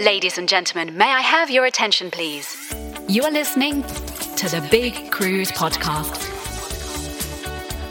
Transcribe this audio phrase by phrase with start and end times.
[0.00, 2.74] Ladies and gentlemen, may I have your attention, please?
[3.06, 6.33] You are listening to the Big Cruise Podcast.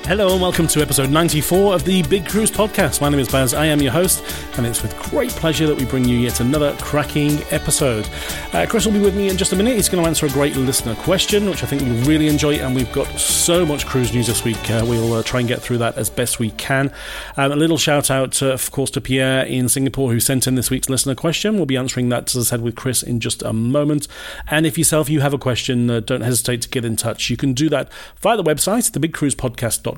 [0.06, 3.00] Hello and welcome to episode 94 of the Big Cruise Podcast.
[3.00, 4.22] My name is Baz, I am your host,
[4.58, 8.10] and it's with great pleasure that we bring you yet another cracking episode.
[8.52, 9.78] Uh, Chris will be with me in just a minute.
[9.78, 12.76] He's going to answer a great listener question, which I think you'll really enjoy, and
[12.76, 14.70] we've got so much cruise news this week.
[14.70, 16.92] Uh, we'll uh, try and get through that as best we can.
[17.38, 20.56] Um, a little shout out, uh, of course, to Pierre in Singapore who sent in
[20.56, 21.56] this week's listener question.
[21.56, 24.10] We'll be answering that, as I said, with Chris in just a moment.
[24.48, 27.30] And if yourself you have a question, uh, don't hesitate to get in touch.
[27.30, 29.93] You can do that via the website, thebigcruisepodcast.com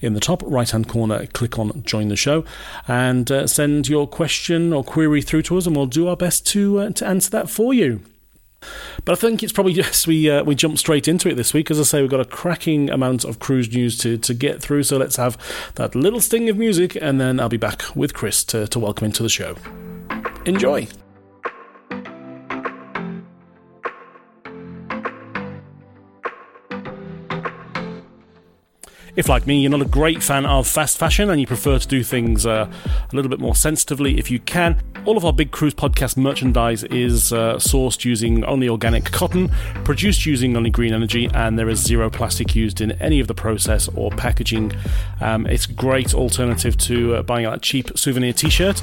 [0.00, 2.44] in the top right hand corner, click on Join the Show
[2.88, 6.46] and uh, send your question or query through to us, and we'll do our best
[6.48, 8.00] to, uh, to answer that for you.
[9.04, 11.70] But I think it's probably just we uh, we jump straight into it this week.
[11.70, 14.82] As I say, we've got a cracking amount of cruise news to, to get through.
[14.84, 15.38] So let's have
[15.76, 19.06] that little sting of music, and then I'll be back with Chris to, to welcome
[19.06, 19.56] into the show.
[20.44, 20.88] Enjoy.
[29.16, 31.88] If, like me, you're not a great fan of fast fashion and you prefer to
[31.88, 35.50] do things uh, a little bit more sensitively if you can, all of our Big
[35.50, 39.48] Cruise podcast merchandise is uh, sourced using only organic cotton,
[39.84, 43.34] produced using only green energy, and there is zero plastic used in any of the
[43.34, 44.72] process or packaging.
[45.20, 48.82] Um, it's a great alternative to uh, buying a cheap souvenir t shirt.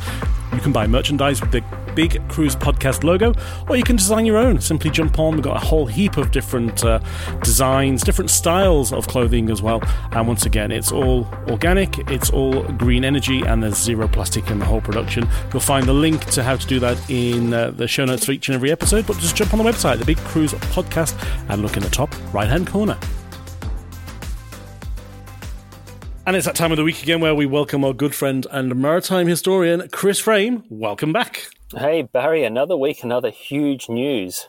[0.53, 1.63] You can buy merchandise with the
[1.97, 3.33] Big Cruise podcast logo,
[3.67, 4.61] or you can design your own.
[4.61, 5.33] Simply jump on.
[5.33, 6.99] We've got a whole heap of different uh,
[7.41, 9.81] designs, different styles of clothing as well.
[10.11, 14.59] And once again, it's all organic, it's all green energy, and there's zero plastic in
[14.59, 15.27] the whole production.
[15.51, 18.31] You'll find the link to how to do that in uh, the show notes for
[18.31, 21.17] each and every episode, but just jump on the website, the Big Cruise Podcast,
[21.49, 22.99] and look in the top right hand corner.
[26.27, 28.75] And it's that time of the week again where we welcome our good friend and
[28.75, 30.63] maritime historian, Chris Frame.
[30.69, 31.56] Welcome back.
[31.75, 34.47] Hey, Barry, another week, another huge news.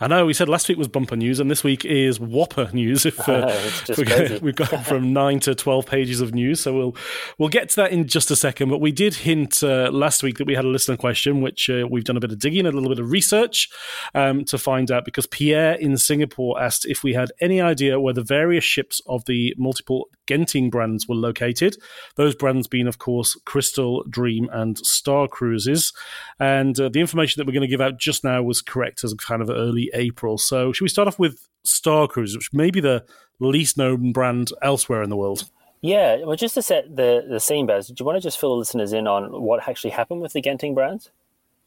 [0.00, 3.06] I know we said last week was bumper news, and this week is whopper news.
[3.06, 3.54] If, uh,
[3.86, 6.96] know, we've got from nine to twelve pages of news, so we'll
[7.38, 8.70] we'll get to that in just a second.
[8.70, 11.86] But we did hint uh, last week that we had a listener question, which uh,
[11.88, 13.68] we've done a bit of digging, a little bit of research
[14.14, 18.14] um, to find out, because Pierre in Singapore asked if we had any idea where
[18.14, 21.76] the various ships of the multiple Genting brands were located.
[22.16, 25.92] Those brands being, of course, Crystal, Dream, and Star Cruises.
[26.38, 29.14] And uh, the information that we're going to give out just now was correct as
[29.14, 30.38] kind of early April.
[30.38, 33.04] So, should we start off with Star Cruises, which may be the
[33.40, 35.50] least known brand elsewhere in the world?
[35.80, 38.50] Yeah, well, just to set the, the scene, Baz, do you want to just fill
[38.50, 41.10] the listeners in on what actually happened with the Genting brands?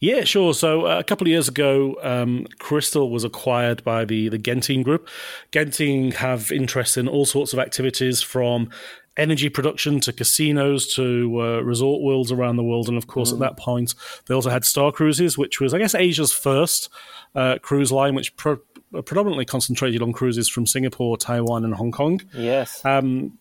[0.01, 0.55] Yeah, sure.
[0.55, 4.83] So uh, a couple of years ago, um, Crystal was acquired by the the Genting
[4.83, 5.07] Group.
[5.51, 8.69] Genting have interest in all sorts of activities from
[9.15, 12.87] energy production to casinos to uh, resort worlds around the world.
[12.87, 13.33] And of course, mm.
[13.33, 13.93] at that point,
[14.25, 16.89] they also had Star Cruises, which was, I guess, Asia's first
[17.35, 18.61] uh, cruise line, which pro-
[19.05, 22.21] predominantly concentrated on cruises from Singapore, Taiwan, and Hong Kong.
[22.33, 22.83] Yes.
[22.83, 23.37] Um,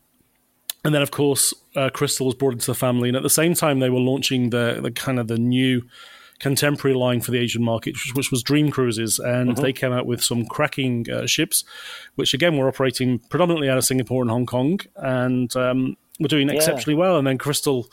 [0.84, 3.54] and then, of course, uh, Crystal was brought into the family, and at the same
[3.54, 5.82] time, they were launching the the kind of the new
[6.40, 9.62] contemporary line for the Asian market, which, which was Dream Cruises, and mm-hmm.
[9.62, 11.64] they came out with some cracking uh, ships,
[12.16, 16.48] which again were operating predominantly out of Singapore and Hong Kong, and um, were doing
[16.48, 16.54] yeah.
[16.54, 17.16] exceptionally well.
[17.16, 17.87] And then Crystal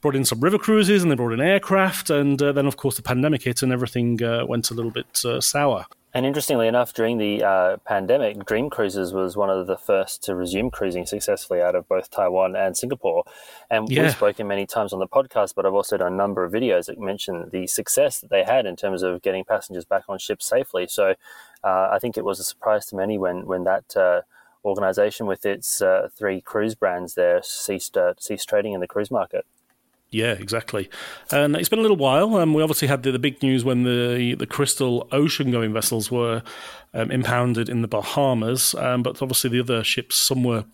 [0.00, 2.10] brought in some river cruises and they brought in aircraft.
[2.10, 5.24] And uh, then, of course, the pandemic hit and everything uh, went a little bit
[5.24, 5.86] uh, sour.
[6.14, 10.34] And interestingly enough, during the uh, pandemic, Dream Cruises was one of the first to
[10.34, 13.24] resume cruising successfully out of both Taiwan and Singapore.
[13.70, 14.04] And yeah.
[14.04, 16.86] we've spoken many times on the podcast, but I've also done a number of videos
[16.86, 20.46] that mention the success that they had in terms of getting passengers back on ships
[20.46, 20.86] safely.
[20.88, 21.16] So
[21.62, 24.22] uh, I think it was a surprise to many when when that uh,
[24.64, 29.10] organization with its uh, three cruise brands there ceased uh, ceased trading in the cruise
[29.10, 29.44] market.
[30.10, 30.88] Yeah, exactly.
[31.32, 32.36] And it's been a little while.
[32.36, 36.12] Um, we obviously had the, the, big news when the the Crystal ocean going vessels
[36.12, 36.42] were
[36.94, 38.74] um, impounded in the Bahamas.
[38.76, 40.64] Um, but obviously, the other ships, some were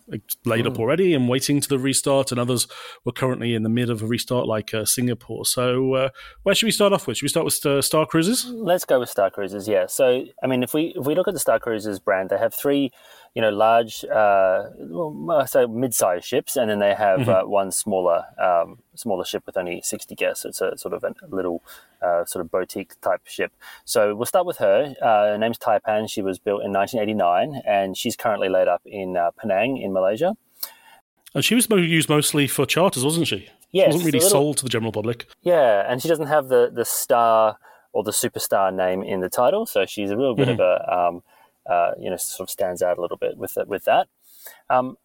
[0.45, 0.81] laid up hmm.
[0.81, 2.67] already and waiting to the restart, and others
[3.05, 5.45] were currently in the mid of a restart, like uh, Singapore.
[5.45, 6.09] So, uh,
[6.43, 7.17] where should we start off with?
[7.17, 8.45] Should we start with uh, Star Cruises?
[8.45, 9.67] Let's go with Star Cruises.
[9.67, 9.87] Yeah.
[9.87, 12.53] So, I mean, if we if we look at the Star Cruises brand, they have
[12.53, 12.91] three
[13.35, 17.29] you know, large, uh, well, so mid-sized ships, and then they have mm-hmm.
[17.29, 20.45] uh, one smaller, um, smaller ship with only sixty guests.
[20.45, 21.63] It's a sort of a little,
[22.01, 23.51] uh, sort of boutique type ship.
[23.85, 24.93] So we'll start with her.
[25.01, 26.09] Uh, her name's Taipan.
[26.09, 30.35] She was built in 1989, and she's currently laid up in uh, Penang in Malaysia.
[31.33, 33.49] And she was used mostly for charters, wasn't she?
[33.71, 35.25] Yes, she wasn't really little, sold to the general public.
[35.41, 37.57] Yeah, and she doesn't have the the star
[37.91, 40.61] or the superstar name in the title, so she's a little bit mm-hmm.
[40.61, 41.23] of a um,
[41.65, 44.07] uh, you know sort of stands out a little bit with with that.
[44.69, 44.97] Um,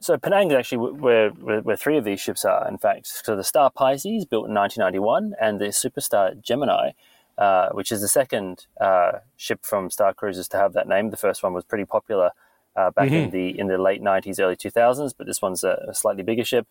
[0.00, 2.68] so Penang is actually where, where, where three of these ships are.
[2.68, 6.90] In fact, so the Star Pisces built in 1991, and the Superstar Gemini,
[7.38, 11.10] uh, which is the second uh, ship from Star Cruises to have that name.
[11.10, 12.32] The first one was pretty popular
[12.76, 13.14] uh, back mm-hmm.
[13.14, 16.44] in the in the late 90s, early 2000s, but this one's a, a slightly bigger
[16.44, 16.66] ship.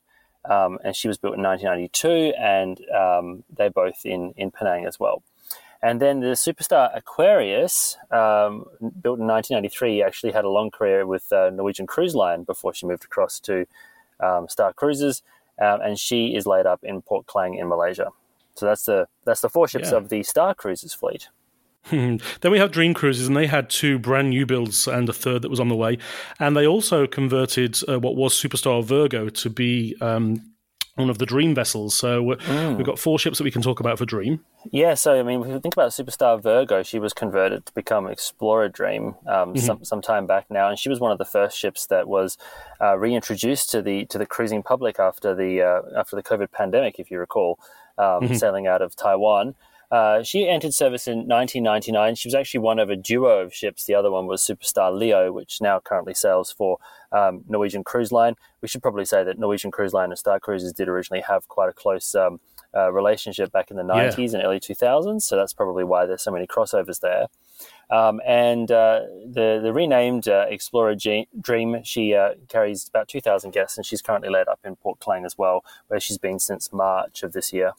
[0.45, 4.99] Um, and she was built in 1992, and um, they're both in, in Penang as
[4.99, 5.23] well.
[5.83, 11.31] And then the superstar Aquarius, um, built in 1993, actually had a long career with
[11.33, 13.67] uh, Norwegian Cruise Line before she moved across to
[14.21, 15.23] um, Star Cruises,
[15.61, 18.11] um, and she is laid up in Port Klang in Malaysia.
[18.55, 19.97] So that's the that's the four ships yeah.
[19.97, 21.27] of the Star Cruises fleet.
[21.91, 25.41] then we have Dream Cruises, and they had two brand new builds and a third
[25.41, 25.97] that was on the way.
[26.39, 30.52] And they also converted uh, what was Superstar Virgo to be um,
[30.95, 31.95] one of the Dream vessels.
[31.95, 32.77] So mm.
[32.77, 34.43] we've got four ships that we can talk about for Dream.
[34.71, 38.07] Yeah, so I mean, if you think about Superstar Virgo, she was converted to become
[38.07, 39.57] Explorer Dream um, mm-hmm.
[39.57, 42.37] some, some time back now, and she was one of the first ships that was
[42.79, 46.99] uh, reintroduced to the to the cruising public after the uh, after the COVID pandemic,
[46.99, 47.59] if you recall,
[47.97, 48.35] um, mm-hmm.
[48.35, 49.55] sailing out of Taiwan.
[49.93, 52.15] Uh, she entered service in 1999.
[52.15, 53.85] She was actually one of a duo of ships.
[53.85, 56.79] The other one was Superstar Leo, which now currently sails for
[57.11, 58.33] um, Norwegian Cruise Line.
[58.63, 61.69] We should probably say that Norwegian Cruise Line and Star Cruises did originally have quite
[61.69, 62.39] a close um,
[62.75, 64.39] uh, relationship back in the 90s yeah.
[64.39, 65.21] and early 2000s.
[65.21, 67.27] So that's probably why there's so many crossovers there.
[67.91, 73.51] Um, and uh, the, the renamed uh, Explorer G- Dream, she uh, carries about 2,000
[73.51, 76.73] guests and she's currently laid up in Port Klang as well, where she's been since
[76.73, 77.73] March of this year.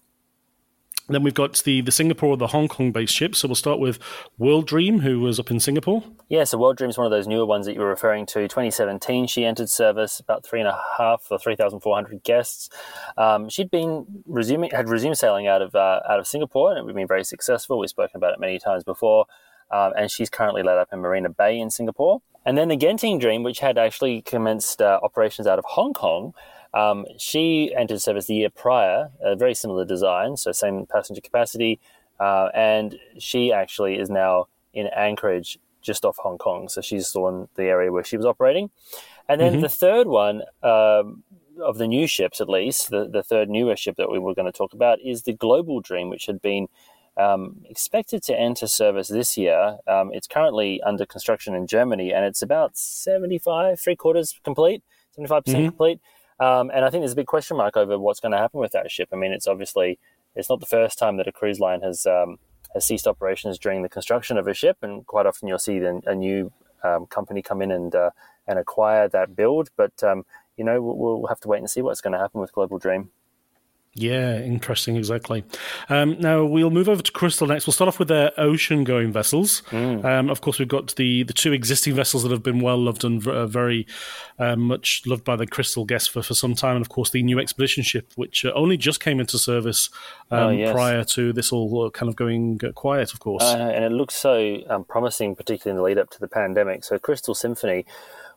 [1.08, 3.38] Then we've got the, the Singapore, the Hong Kong based ships.
[3.38, 3.98] So we'll start with
[4.38, 6.02] World Dream, who was up in Singapore.
[6.28, 8.48] Yeah, so World Dream is one of those newer ones that you were referring to.
[8.48, 12.70] 2017, she entered service, about three and a half or 3,400 guests.
[13.18, 16.86] Um, she'd been resuming, had resumed sailing out of uh, out of Singapore, and it
[16.86, 17.78] had been very successful.
[17.78, 19.26] We've spoken about it many times before.
[19.70, 22.22] Um, and she's currently laid up in Marina Bay in Singapore.
[22.46, 26.34] And then the Genting Dream, which had actually commenced uh, operations out of Hong Kong,
[26.74, 31.80] um, she entered service the year prior, a very similar design, so same passenger capacity,
[32.20, 36.68] uh, and she actually is now in Anchorage, just off Hong Kong.
[36.68, 38.70] So she's still in the area where she was operating.
[39.28, 39.62] And then mm-hmm.
[39.62, 41.22] the third one um,
[41.62, 44.50] of the new ships, at least, the, the third newer ship that we were going
[44.50, 46.68] to talk about is the Global Dream, which had been
[47.16, 49.78] um, expected to enter service this year.
[49.86, 54.82] Um, it's currently under construction in Germany, and it's about 75, three quarters complete,
[55.16, 55.64] 75% mm-hmm.
[55.66, 56.00] complete.
[56.40, 58.72] Um, and I think there's a big question mark over what's going to happen with
[58.72, 59.08] that ship.
[59.12, 59.98] I mean, it's obviously
[60.34, 62.38] it's not the first time that a cruise line has um,
[62.74, 66.14] has ceased operations during the construction of a ship, and quite often you'll see a
[66.14, 68.10] new um, company come in and uh,
[68.46, 69.70] and acquire that build.
[69.76, 70.24] But um,
[70.56, 72.78] you know, we'll, we'll have to wait and see what's going to happen with Global
[72.78, 73.10] Dream.
[73.96, 75.44] Yeah, interesting, exactly.
[75.88, 77.68] Um, now we'll move over to Crystal next.
[77.68, 79.62] We'll start off with their ocean-going vessels.
[79.70, 80.04] Mm.
[80.04, 83.04] Um, of course, we've got the the two existing vessels that have been well loved
[83.04, 83.86] and uh, very
[84.40, 87.22] uh, much loved by the Crystal guests for, for some time, and of course the
[87.22, 89.90] new expedition ship, which uh, only just came into service
[90.32, 90.72] um, oh, yes.
[90.72, 93.12] prior to this all uh, kind of going uh, quiet.
[93.12, 96.18] Of course, uh, and it looks so um, promising, particularly in the lead up to
[96.18, 96.82] the pandemic.
[96.82, 97.86] So Crystal Symphony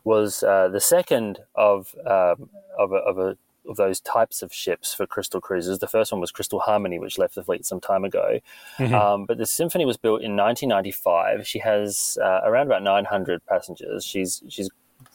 [0.04, 2.48] was the second of um,
[2.78, 3.36] of a, of a
[3.68, 5.78] of those types of ships for Crystal Cruises.
[5.78, 8.40] The first one was Crystal Harmony, which left the fleet some time ago.
[8.78, 8.94] Mm-hmm.
[8.94, 11.46] Um, but the Symphony was built in 1995.
[11.46, 14.04] She has uh, around about 900 passengers.
[14.04, 14.70] She's she's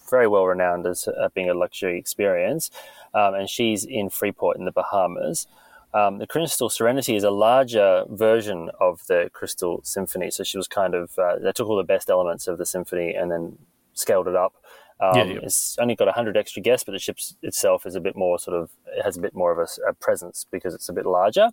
[0.09, 2.69] very well renowned as uh, being a luxury experience,
[3.13, 5.47] um, and she's in Freeport in the Bahamas.
[5.93, 10.31] Um, the Crystal Serenity is a larger version of the Crystal Symphony.
[10.31, 13.13] So she was kind of, uh, they took all the best elements of the symphony
[13.13, 13.59] and then
[13.93, 14.55] scaled it up.
[15.03, 15.39] Um, yeah, yeah.
[15.43, 18.57] It's only got 100 extra guests, but the ship itself is a bit more sort
[18.57, 21.49] of, it has a bit more of a, a presence because it's a bit larger.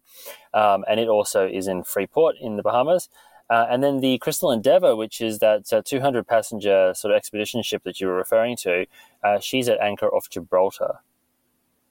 [0.54, 3.08] Um, and it also is in Freeport in the Bahamas.
[3.48, 7.62] Uh, and then the Crystal Endeavour, which is that uh, 200 passenger sort of expedition
[7.62, 8.86] ship that you were referring to,
[9.24, 11.00] uh, she's at anchor off Gibraltar.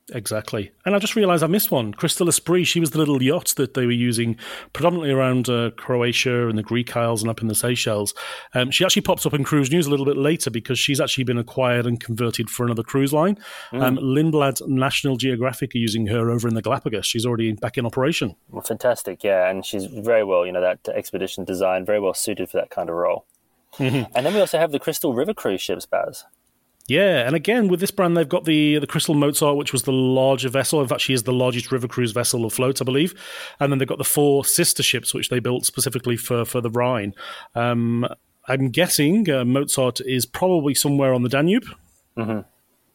[0.09, 0.71] Exactly.
[0.85, 1.93] And I just realised I missed one.
[1.93, 4.37] Crystal Esprit, she was the little yacht that they were using
[4.73, 8.13] predominantly around uh, Croatia and the Greek Isles and up in the Seychelles.
[8.53, 11.23] Um, she actually pops up in Cruise News a little bit later because she's actually
[11.23, 13.37] been acquired and converted for another cruise line.
[13.71, 13.81] Mm.
[13.81, 17.05] Um, Lindblad National Geographic are using her over in the Galapagos.
[17.05, 18.35] She's already back in operation.
[18.49, 19.49] Well, fantastic, yeah.
[19.49, 22.89] And she's very well, you know, that expedition design, very well suited for that kind
[22.89, 23.25] of role.
[23.77, 24.11] Mm-hmm.
[24.15, 26.25] And then we also have the Crystal River cruise ships, Baz.
[26.89, 29.91] Yeah, and again with this brand, they've got the the Crystal Mozart, which was the
[29.91, 30.81] larger vessel.
[30.81, 33.13] In fact, she is the largest river cruise vessel afloat, I believe.
[33.59, 36.71] And then they've got the four sister ships, which they built specifically for for the
[36.71, 37.13] Rhine.
[37.53, 38.07] Um,
[38.47, 41.65] I'm guessing uh, Mozart is probably somewhere on the Danube.
[42.17, 42.39] Mm-hmm.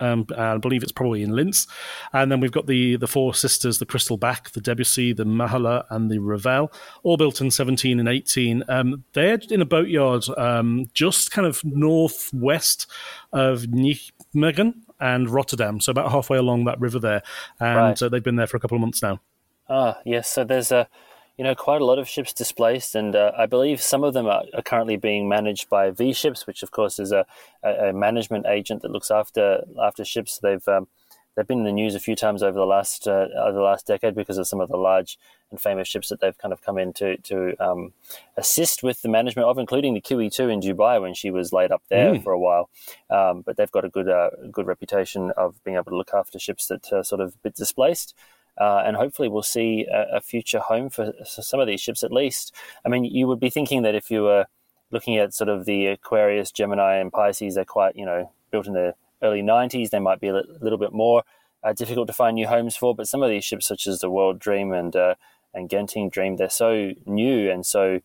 [0.01, 1.67] Um, I believe it's probably in Linz.
[2.13, 5.85] And then we've got the the four sisters, the Crystal Bach, the Debussy, the Mahler,
[5.91, 6.73] and the Ravel,
[7.03, 8.65] all built in 17 and 18.
[8.69, 12.87] Um, they're in a boatyard um, just kind of northwest
[13.33, 17.23] of Nijmegen and Rotterdam, so about halfway along that river there.
[17.61, 18.03] And right.
[18.03, 19.21] uh, they've been there for a couple of months now.
[19.69, 20.29] Ah, yes.
[20.29, 20.89] So there's a
[21.37, 24.26] you know, quite a lot of ships displaced, and uh, I believe some of them
[24.26, 27.26] are, are, currently being managed by V Ships, which of course is a,
[27.62, 30.38] a, management agent that looks after after ships.
[30.38, 30.87] They've um,
[31.35, 33.87] they've been in the news a few times over the last uh, over the last
[33.87, 35.19] decade because of some of the large
[35.50, 37.93] and famous ships that they've kind of come in to to um,
[38.37, 41.83] assist with the management of, including the QE2 in Dubai when she was laid up
[41.91, 42.23] there mm.
[42.23, 42.71] for a while.
[43.11, 46.38] Um, but they've got a good uh, good reputation of being able to look after
[46.38, 48.14] ships that are sort of a bit displaced.
[48.58, 52.12] Uh, and hopefully we'll see a, a, future home for some of these ships at
[52.12, 52.54] least.
[52.87, 54.46] I mean, you would be thinking that if you were
[54.92, 58.75] looking at sort of the Aquarius, Gemini, and Pisces, they're quite, you know, built in
[58.75, 61.25] the early 90s, they might be a little bit more
[61.64, 62.94] uh, difficult to find new homes for.
[62.94, 65.14] But some of these ships, such as the World Dream and uh,
[65.52, 68.00] and Genting Dream, they're so new and so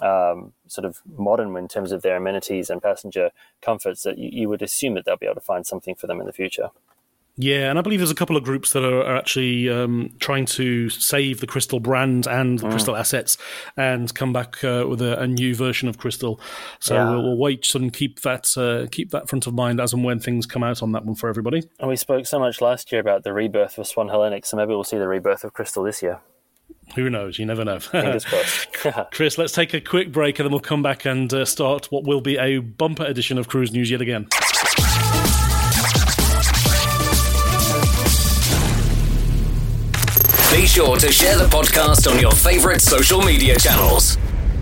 [0.00, 3.30] um, sort of modern in terms of their amenities and passenger
[3.60, 6.20] comforts that you, you would assume that they'll be able to find something for them
[6.20, 6.70] in the future.
[7.36, 10.44] Yeah, and I believe there's a couple of groups that are, are actually um, trying
[10.46, 12.70] to save the Crystal brand and the mm.
[12.70, 13.38] Crystal assets
[13.74, 16.38] and come back uh, with a, a, new version of Crystal.
[16.78, 17.08] So yeah.
[17.08, 20.20] we'll, we'll, wait and keep that uh, keep that front of mind as and when
[20.20, 21.62] things come out on that one for everybody.
[21.80, 24.68] And we spoke so much last year about the rebirth of Swan Hellenic, so maybe
[24.68, 26.20] we'll see the rebirth of Crystal this year.
[26.96, 27.38] Who knows?
[27.38, 27.78] You never know.
[29.12, 32.04] Chris, let's take a quick break and then we'll come back and uh, start what
[32.04, 34.28] will be a bumper edition of Cruise News yet again.
[40.52, 44.18] Be sure to share the podcast on your favourite social media channels.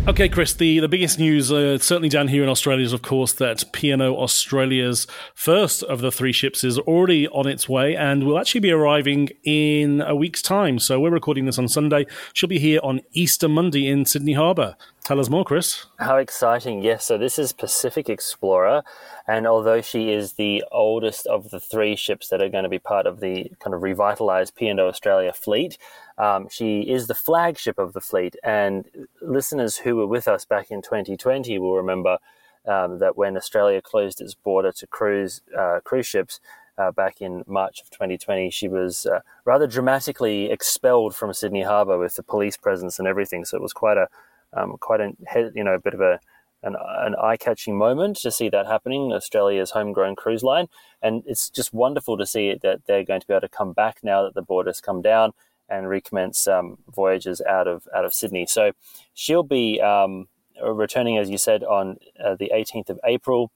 [0.08, 3.32] Okay, Chris, the, the biggest news, uh, certainly down here in Australia, is of course
[3.34, 8.38] that P&O Australia's first of the three ships is already on its way and will
[8.38, 10.78] actually be arriving in a week's time.
[10.78, 12.06] So we're recording this on Sunday.
[12.32, 14.74] She'll be here on Easter Monday in Sydney Harbour.
[15.04, 15.86] Tell us more, Chris.
[15.98, 16.82] How exciting.
[16.82, 18.82] Yes, so this is Pacific Explorer.
[19.26, 22.78] And although she is the oldest of the three ships that are going to be
[22.78, 25.78] part of the kind of revitalized P&O Australia fleet,
[26.20, 28.36] um, she is the flagship of the fleet.
[28.44, 28.84] And
[29.22, 32.18] listeners who were with us back in 2020 will remember
[32.66, 36.38] um, that when Australia closed its border to cruise uh, cruise ships,
[36.76, 41.98] uh, back in March of 2020, she was uh, rather dramatically expelled from Sydney Harbour
[41.98, 43.44] with the police presence and everything.
[43.44, 44.08] So it was quite a
[44.52, 45.12] um, quite a
[45.54, 46.20] you know a bit of a
[46.62, 49.12] an, an eye-catching moment to see that happening.
[49.12, 50.68] Australia's homegrown cruise line,
[51.00, 54.00] and it's just wonderful to see that they're going to be able to come back
[54.02, 55.32] now that the borders come down
[55.70, 58.46] and recommence um, voyages out of out of Sydney.
[58.46, 58.72] So
[59.14, 60.28] she'll be um,
[60.62, 63.50] returning, as you said, on uh, the 18th of April.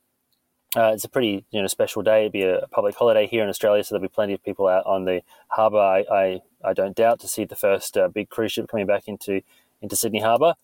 [0.76, 2.26] Uh, it's a pretty you know special day.
[2.26, 4.86] It'll be a public holiday here in Australia, so there'll be plenty of people out
[4.86, 5.78] on the harbour.
[5.78, 9.06] I, I, I don't doubt to see the first uh, big cruise ship coming back
[9.06, 9.42] into
[9.82, 10.54] into Sydney Harbour.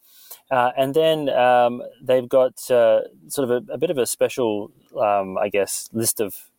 [0.50, 4.70] Uh, and then um, they've got uh, sort of a, a, bit of a special,
[5.00, 6.49] um, I guess, list of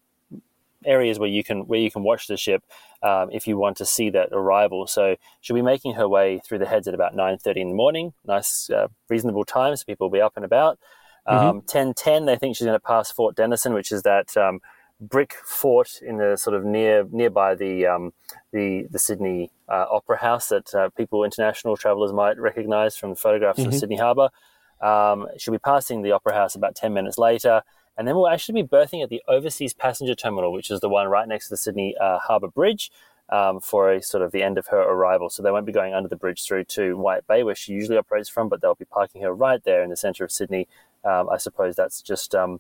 [0.86, 2.64] areas where you can where you can watch the ship
[3.04, 4.88] um, if you want to see that arrival.
[4.88, 7.76] So she'll be making her way through the heads at about nine thirty in the
[7.76, 8.14] morning.
[8.26, 10.80] Nice, uh, reasonable time, so people will be up and about.
[11.28, 11.48] Mm-hmm.
[11.48, 14.60] Um, ten ten, they think she's going to pass Fort Denison, which is that um,
[15.00, 18.14] brick fort in the sort of near nearby the um,
[18.52, 23.60] the the Sydney uh, Opera House that uh, people international travellers might recognise from photographs
[23.60, 23.70] mm-hmm.
[23.70, 24.30] of Sydney Harbour.
[24.82, 27.62] Um, she'll be passing the Opera House about ten minutes later,
[27.98, 31.08] and then we'll actually be berthing at the Overseas Passenger Terminal, which is the one
[31.08, 32.92] right next to the Sydney uh, Harbour Bridge.
[33.30, 35.30] Um, for a sort of the end of her arrival.
[35.30, 37.98] So they won't be going under the bridge through to White Bay, where she usually
[37.98, 40.68] operates from, but they'll be parking her right there in the centre of Sydney.
[41.06, 42.60] Um, I suppose that's just um,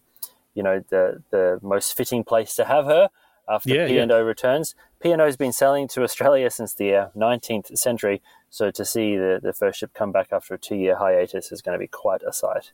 [0.53, 3.09] you know the the most fitting place to have her
[3.49, 4.15] after yeah, P&O yeah.
[4.17, 4.75] returns.
[5.01, 9.39] P&O has been sailing to Australia since the uh, 19th century, so to see the,
[9.41, 12.31] the first ship come back after a two-year hiatus is going to be quite a
[12.31, 12.71] sight.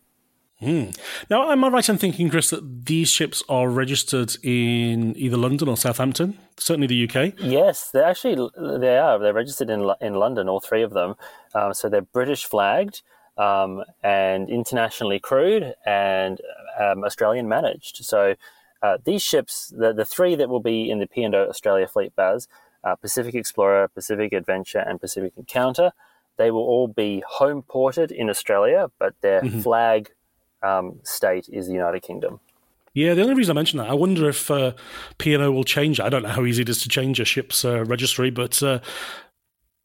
[0.59, 0.85] Hmm.
[1.29, 5.69] Now, am I right in thinking, Chris, that these ships are registered in either London
[5.69, 6.35] or Southampton?
[6.57, 7.33] Certainly the UK.
[7.39, 9.19] Yes, they actually they are.
[9.19, 11.15] They're registered in in London, all three of them.
[11.53, 13.03] Um, so they're British flagged
[13.37, 16.41] um, and internationally crewed and
[16.79, 17.97] um, Australian managed.
[18.03, 18.35] So
[18.81, 22.47] uh, these ships, the, the three that will be in the P&O Australia fleet, Baz,
[22.83, 25.91] uh, Pacific Explorer, Pacific Adventure, and Pacific Encounter,
[26.37, 29.61] they will all be home ported in Australia, but their mm-hmm.
[29.61, 30.11] flag
[30.63, 32.39] um, state is the United Kingdom.
[32.93, 34.73] Yeah, the only reason I mention that, I wonder if uh,
[35.19, 35.99] P&O will change.
[35.99, 38.79] I don't know how easy it is to change a ship's uh, registry, but uh,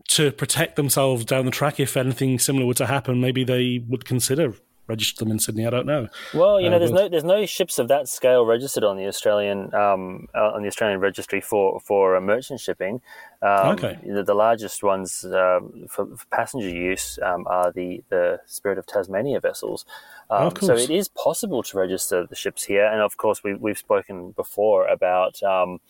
[0.09, 4.07] to protect themselves down the track if anything similar were to happen, maybe they would
[4.07, 4.55] consider
[4.87, 5.67] register them in Sydney.
[5.67, 6.09] I don't know.
[6.35, 9.07] Well, you know, uh, there's no there's no ships of that scale registered on the
[9.07, 13.01] Australian um, uh, on the Australian registry for for uh, merchant shipping.
[13.43, 13.99] Um, okay.
[14.07, 18.87] The, the, largest ones um, for, for, passenger use um, are the the Spirit of
[18.87, 19.85] Tasmania vessels.
[20.31, 23.55] Oh, um, so it is possible to register the ships here, and of course we
[23.55, 25.81] we've spoken before about um,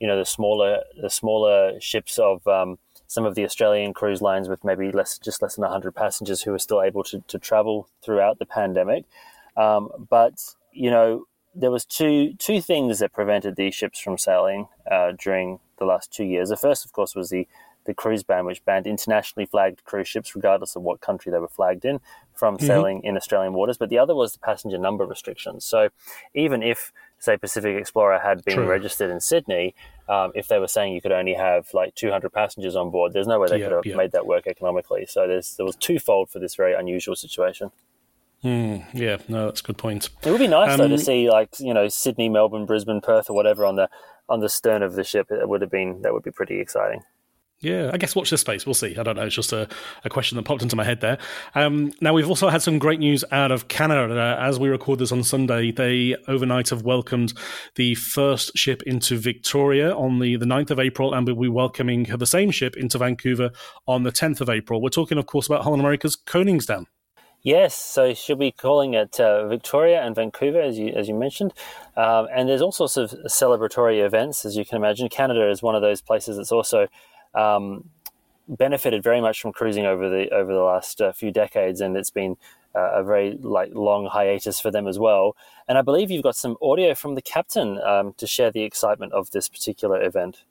[0.00, 2.46] you know the smaller the smaller ships of
[3.12, 6.50] some of the Australian cruise lines with maybe less, just less than 100 passengers who
[6.50, 9.04] were still able to, to travel throughout the pandemic.
[9.54, 14.68] Um, but, you know, there was two two things that prevented these ships from sailing
[14.90, 16.48] uh, during the last two years.
[16.48, 17.46] The first, of course, was the
[17.84, 21.48] the cruise ban, which banned internationally flagged cruise ships, regardless of what country they were
[21.48, 22.00] flagged in,
[22.32, 22.66] from mm-hmm.
[22.66, 23.76] sailing in Australian waters.
[23.76, 25.64] But the other was the passenger number restrictions.
[25.64, 25.90] So
[26.32, 26.92] even if,
[27.22, 28.66] say, Pacific Explorer had been True.
[28.66, 29.74] registered in Sydney,
[30.08, 33.26] um, if they were saying you could only have like 200 passengers on board, there's
[33.26, 35.06] no way they could have made that work economically.
[35.06, 37.70] So there's, there was twofold for this very unusual situation.
[38.44, 40.10] Mm, yeah, no, that's a good point.
[40.24, 43.00] It would be nice um, though to um, see like you know Sydney, Melbourne, Brisbane,
[43.00, 43.88] Perth, or whatever on the
[44.28, 45.30] on the stern of the ship.
[45.30, 47.02] It would have been that would be pretty exciting.
[47.62, 48.66] Yeah, I guess watch this space.
[48.66, 48.96] We'll see.
[48.98, 49.22] I don't know.
[49.22, 49.68] It's just a,
[50.04, 51.16] a question that popped into my head there.
[51.54, 54.36] Um, now, we've also had some great news out of Canada.
[54.40, 57.32] As we record this on Sunday, they overnight have welcomed
[57.76, 62.02] the first ship into Victoria on the, the 9th of April, and we'll be welcoming
[62.02, 63.52] the same ship into Vancouver
[63.86, 64.82] on the 10th of April.
[64.82, 66.86] We're talking, of course, about Holland America's Koningsdam.
[67.44, 71.52] Yes, so she'll be calling it uh, Victoria and Vancouver, as you as you mentioned,
[71.96, 75.08] um, and there's all sorts of celebratory events, as you can imagine.
[75.08, 76.86] Canada is one of those places that's also
[77.34, 77.88] um,
[78.48, 82.10] benefited very much from cruising over the over the last uh, few decades, and it's
[82.10, 82.36] been
[82.74, 85.36] uh, a very like long hiatus for them as well.
[85.68, 89.12] And I believe you've got some audio from the captain um, to share the excitement
[89.12, 90.44] of this particular event.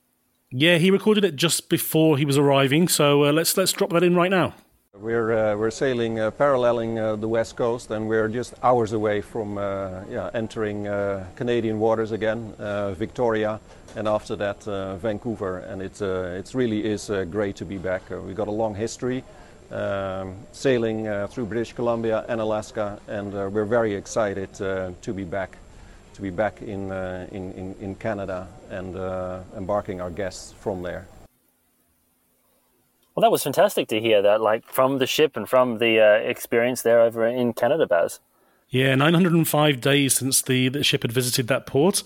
[0.50, 4.04] Yeah, he recorded it just before he was arriving, so uh, let's let's drop that
[4.04, 4.54] in right now.
[4.94, 9.22] We're, uh, we're sailing uh, paralleling uh, the west coast and we're just hours away
[9.22, 13.62] from uh, yeah, entering uh, Canadian waters again, uh, Victoria,
[13.96, 15.60] and after that uh, Vancouver.
[15.60, 18.10] And it uh, it's really is uh, great to be back.
[18.10, 19.24] we've got a long history
[19.72, 25.58] um, sailing through British Columbia and Alaska, and we're very excited to be back.
[26.16, 26.92] To be back in,
[27.32, 28.96] in, in, Canada and
[29.56, 31.08] embarking our guests from there.
[33.16, 36.30] Well, that was fantastic to hear that, like from the ship and from the uh,
[36.30, 38.22] experience there over in Canada, Baz.
[38.72, 42.04] Yeah, 905 days since the, the ship had visited that port.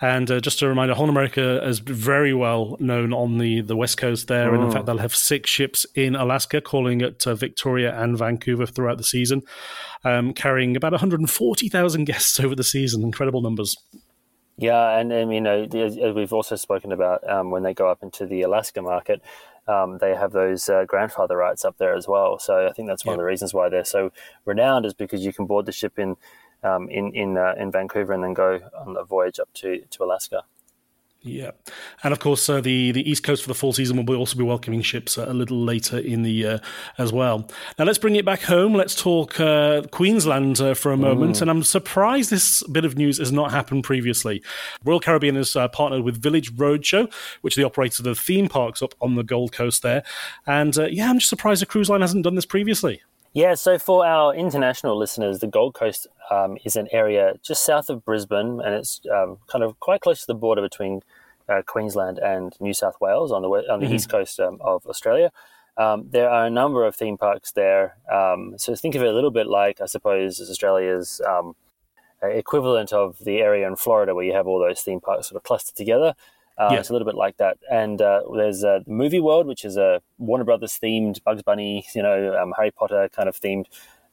[0.00, 3.98] And uh, just a reminder, Holland America is very well known on the, the west
[3.98, 4.52] coast there.
[4.52, 8.66] And in fact, they'll have six ships in Alaska, calling at uh, Victoria and Vancouver
[8.66, 9.42] throughout the season,
[10.02, 13.04] um, carrying about 140,000 guests over the season.
[13.04, 13.76] Incredible numbers.
[14.56, 18.02] Yeah, and, and you know, as, we've also spoken about um, when they go up
[18.02, 19.22] into the Alaska market,
[19.68, 22.38] um, they have those uh, grandfather rights up there as well.
[22.38, 23.18] So I think that's one yep.
[23.18, 24.12] of the reasons why they're so
[24.44, 26.16] renowned is because you can board the ship in
[26.62, 30.04] um, in in uh, in Vancouver and then go on a voyage up to to
[30.04, 30.42] Alaska.
[31.20, 31.50] Yeah,
[32.04, 34.44] and of course, uh, the the East Coast for the fall season will also be
[34.44, 36.60] welcoming ships a little later in the year
[36.96, 37.50] as well.
[37.76, 38.72] Now, let's bring it back home.
[38.72, 41.36] Let's talk uh, Queensland uh, for a moment.
[41.36, 41.42] Mm.
[41.42, 44.44] And I'm surprised this bit of news has not happened previously.
[44.84, 48.80] Royal Caribbean has uh, partnered with Village Roadshow, which the operator of the theme parks
[48.80, 50.04] up on the Gold Coast there.
[50.46, 53.02] And uh, yeah, I'm just surprised a cruise line hasn't done this previously.
[53.38, 57.88] Yeah, so for our international listeners, the Gold Coast um, is an area just south
[57.88, 61.02] of Brisbane, and it's um, kind of quite close to the border between
[61.48, 63.94] uh, Queensland and New South Wales on the on the mm-hmm.
[63.94, 65.30] east coast um, of Australia.
[65.76, 69.12] Um, there are a number of theme parks there, um, so think of it a
[69.12, 71.54] little bit like I suppose Australia's um,
[72.20, 75.44] equivalent of the area in Florida, where you have all those theme parks sort of
[75.44, 76.16] clustered together.
[76.58, 76.80] Uh, yeah.
[76.80, 77.58] It's a little bit like that.
[77.70, 82.02] And uh, there's a Movie World, which is a Warner Brothers themed Bugs Bunny, you
[82.02, 83.66] know, um, Harry Potter kind of themed,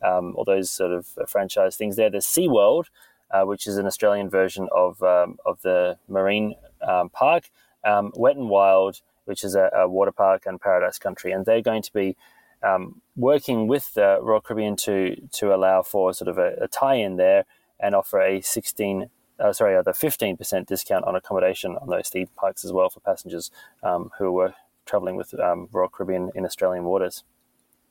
[0.03, 2.09] um, all those sort of uh, franchise things there.
[2.09, 2.89] There's Sea World,
[3.31, 6.55] uh, which is an Australian version of um, of the marine
[6.87, 7.49] um, park.
[7.83, 11.61] Um, Wet and Wild, which is a, a, water park, and Paradise Country, and they're
[11.61, 12.15] going to be
[12.63, 17.15] um, working with the Royal Caribbean to to allow for sort of a, a tie-in
[17.15, 17.45] there
[17.79, 22.27] and offer a 16 uh, sorry, uh, the 15% discount on accommodation on those theme
[22.35, 23.51] parks as well for passengers
[23.83, 24.53] um, who were
[24.85, 27.23] travelling with um, Royal Caribbean in Australian waters.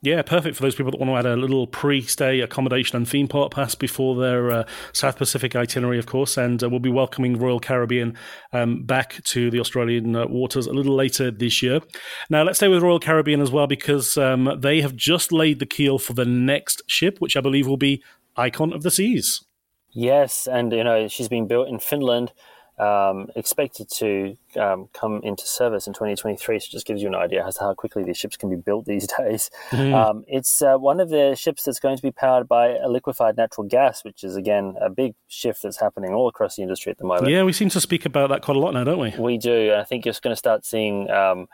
[0.05, 3.27] Yeah, perfect for those people that want to add a little pre-stay accommodation and theme
[3.27, 6.37] park pass before their uh, South Pacific itinerary, of course.
[6.37, 8.15] And uh, we'll be welcoming Royal Caribbean
[8.53, 11.81] um, back to the Australian uh, waters a little later this year.
[12.29, 15.65] Now, let's stay with Royal Caribbean as well because um, they have just laid the
[15.65, 18.03] keel for the next ship, which I believe will be
[18.37, 19.43] Icon of the Seas.
[19.95, 22.33] Yes, and you know she's been built in Finland,
[22.79, 26.59] um, expected to um, come into service in 2023.
[26.59, 28.87] So just gives you an idea as to how quickly these ships can be built
[28.87, 29.51] these days.
[29.71, 29.95] Mm-hmm.
[29.95, 33.37] Um, it's uh, one of the ships that's going to be powered by a liquefied
[33.37, 36.99] natural gas, which is again a big shift that's happening all across the industry at
[36.99, 37.29] the moment.
[37.29, 39.15] Yeah, we seem to speak about that quite a lot now, don't we?
[39.19, 39.75] We do.
[39.75, 41.47] I think you're going to start seeing um,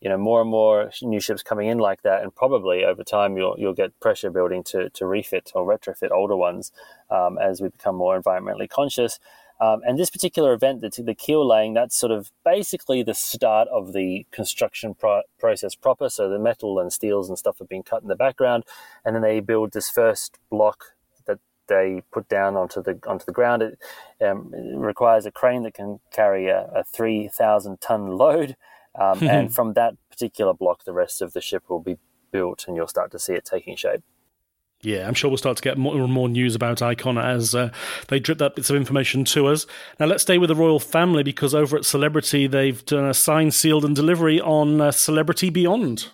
[0.00, 3.36] you know more and more new ships coming in like that, and probably over time
[3.36, 6.72] you'll you'll get pressure building to to refit or retrofit older ones
[7.10, 9.18] um, as we become more environmentally conscious.
[9.60, 13.66] Um, and this particular event, the, the keel laying, that's sort of basically the start
[13.68, 16.08] of the construction pro- process proper.
[16.08, 18.64] So the metal and steels and stuff have been cut in the background,
[19.04, 20.94] and then they build this first block
[21.26, 23.62] that they put down onto the onto the ground.
[23.62, 23.78] It,
[24.24, 28.54] um, it requires a crane that can carry a, a three thousand ton load.
[29.00, 31.98] Um, and from that particular block, the rest of the ship will be
[32.30, 34.02] built, and you'll start to see it taking shape.
[34.82, 37.70] Yeah, I'm sure we'll start to get more and more news about Icon as uh,
[38.08, 39.66] they drip that bits of information to us.
[39.98, 43.50] Now, let's stay with the royal family because over at Celebrity, they've done a sign,
[43.50, 46.10] sealed, and delivery on uh, Celebrity Beyond.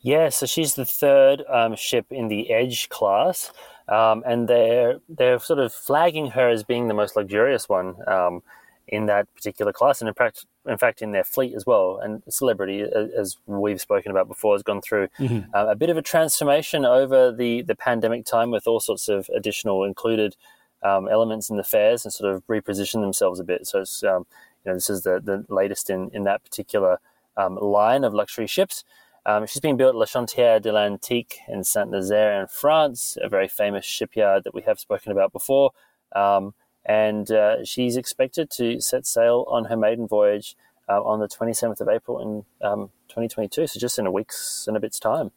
[0.00, 3.52] Yeah, so she's the third um, ship in the Edge class,
[3.86, 7.96] um, and they're they're sort of flagging her as being the most luxurious one.
[8.06, 8.42] Um,
[8.90, 11.98] in that particular class, and in fact, in fact, in their fleet as well.
[12.02, 15.48] And Celebrity, as we've spoken about before, has gone through mm-hmm.
[15.54, 19.30] uh, a bit of a transformation over the the pandemic time, with all sorts of
[19.34, 20.36] additional included
[20.82, 23.66] um, elements in the fares, and sort of reposition themselves a bit.
[23.66, 24.26] So, it's, um,
[24.64, 26.98] you know, this is the the latest in in that particular
[27.36, 28.84] um, line of luxury ships.
[29.26, 33.28] Um, she's been built at La Chantier de l'Atlantique in Saint Nazaire in France, a
[33.28, 35.72] very famous shipyard that we have spoken about before.
[36.16, 40.56] Um, and uh, she's expected to set sail on her maiden voyage
[40.88, 43.66] uh, on the 27th of April in um, 2022.
[43.66, 45.30] So just in a week's and a bit's time.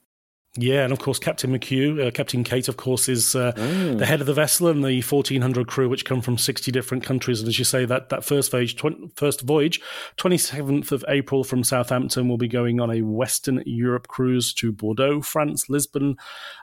[0.55, 3.97] Yeah, and of course, Captain McCue, uh, Captain Kate, of course, is uh, mm.
[3.97, 7.39] the head of the vessel and the 1,400 crew, which come from 60 different countries.
[7.39, 9.81] And as you say, that, that first, voyage, tw- first voyage,
[10.17, 15.23] 27th of April from Southampton, will be going on a Western Europe cruise to Bordeaux,
[15.23, 16.17] France, Lisbon,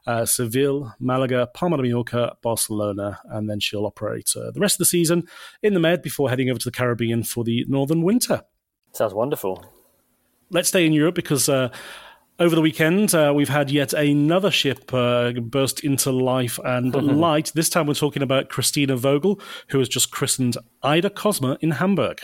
[0.06, 4.78] uh, Seville, Malaga, Palma de Mallorca, Barcelona, and then she'll operate uh, the rest of
[4.78, 5.26] the season
[5.64, 8.42] in the Med before heading over to the Caribbean for the northern winter.
[8.92, 9.64] Sounds wonderful.
[10.50, 11.70] Let's stay in Europe because uh,
[12.40, 17.52] over the weekend, uh, we've had yet another ship uh, burst into life and light.
[17.54, 22.22] This time we're talking about Christina Vogel, who has just christened AIDAcosma in Hamburg.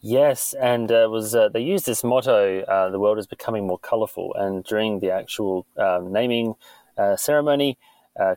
[0.00, 3.78] Yes, and uh, was uh, they used this motto, uh, "The world is becoming more
[3.78, 6.54] colourful." And during the actual um, naming
[6.96, 7.76] uh, ceremony,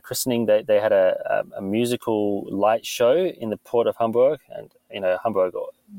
[0.02, 4.72] christening, they, they had a, a, musical light show in the port of Hamburg, and
[4.90, 5.54] you know Hamburg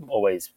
[0.08, 0.52] always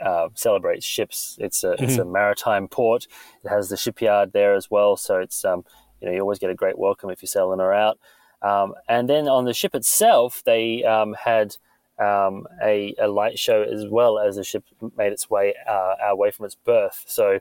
[0.00, 1.36] uh, celebrates ships.
[1.40, 1.84] It's a mm-hmm.
[1.84, 2.12] it's a mm-hmm.
[2.12, 3.06] maritime port.
[3.44, 5.64] It has the shipyard there as well, so it's um,
[6.00, 7.98] you know you always get a great welcome if you're sailing her out.
[8.42, 11.56] Um, and then on the ship itself, they um, had
[11.98, 14.64] um, a, a, light show as well as the ship
[14.96, 17.04] made its way uh, away from its berth.
[17.06, 17.40] So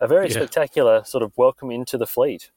[0.00, 0.34] a very yeah.
[0.34, 2.50] spectacular sort of welcome into the fleet.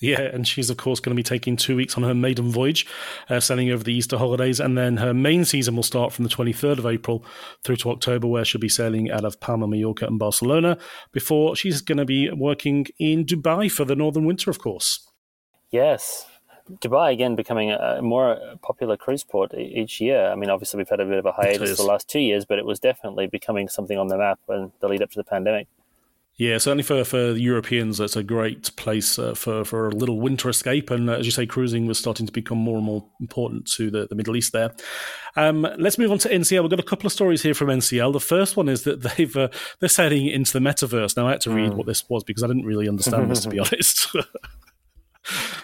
[0.00, 2.86] Yeah, and she's of course going to be taking two weeks on her maiden voyage,
[3.30, 6.28] uh, sailing over the Easter holidays, and then her main season will start from the
[6.28, 7.24] 23rd of April
[7.62, 10.76] through to October, where she'll be sailing out of Palma, Mallorca, and Barcelona.
[11.12, 15.08] Before she's going to be working in Dubai for the northern winter, of course.
[15.70, 16.26] Yes,
[16.70, 20.28] Dubai again becoming a more popular cruise port each year.
[20.28, 22.58] I mean, obviously we've had a bit of a hiatus the last two years, but
[22.58, 25.68] it was definitely becoming something on the map in the lead up to the pandemic.
[26.36, 30.48] Yeah, certainly for, for Europeans, that's a great place uh, for, for a little winter
[30.48, 30.90] escape.
[30.90, 33.88] And uh, as you say, cruising was starting to become more and more important to
[33.88, 34.74] the, the Middle East there.
[35.36, 36.62] Um, let's move on to NCL.
[36.62, 38.12] We've got a couple of stories here from NCL.
[38.12, 41.16] The first one is that they've uh, they're sailing into the metaverse.
[41.16, 41.76] Now, I had to read mm.
[41.76, 44.08] what this was because I didn't really understand this, to be honest.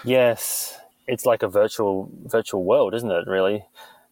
[0.05, 0.79] yes,
[1.09, 3.27] it's like a virtual virtual world, isn't it?
[3.27, 3.65] Really,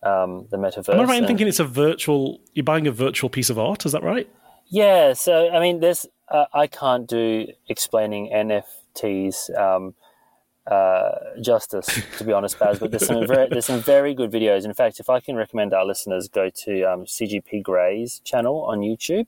[0.02, 0.92] um, the metaverse.
[0.92, 2.40] Am I right in thinking it's a virtual?
[2.54, 3.86] You're buying a virtual piece of art.
[3.86, 4.28] Is that right?
[4.66, 5.12] Yeah.
[5.12, 9.94] So I mean, there's uh, I can't do explaining NFTs um,
[10.66, 11.10] uh,
[11.40, 11.88] justice,
[12.18, 12.78] to be honest, Baz.
[12.78, 14.64] But there's some very, there's some very good videos.
[14.64, 18.80] In fact, if I can recommend our listeners, go to um, CGP Grey's channel on
[18.80, 19.26] YouTube,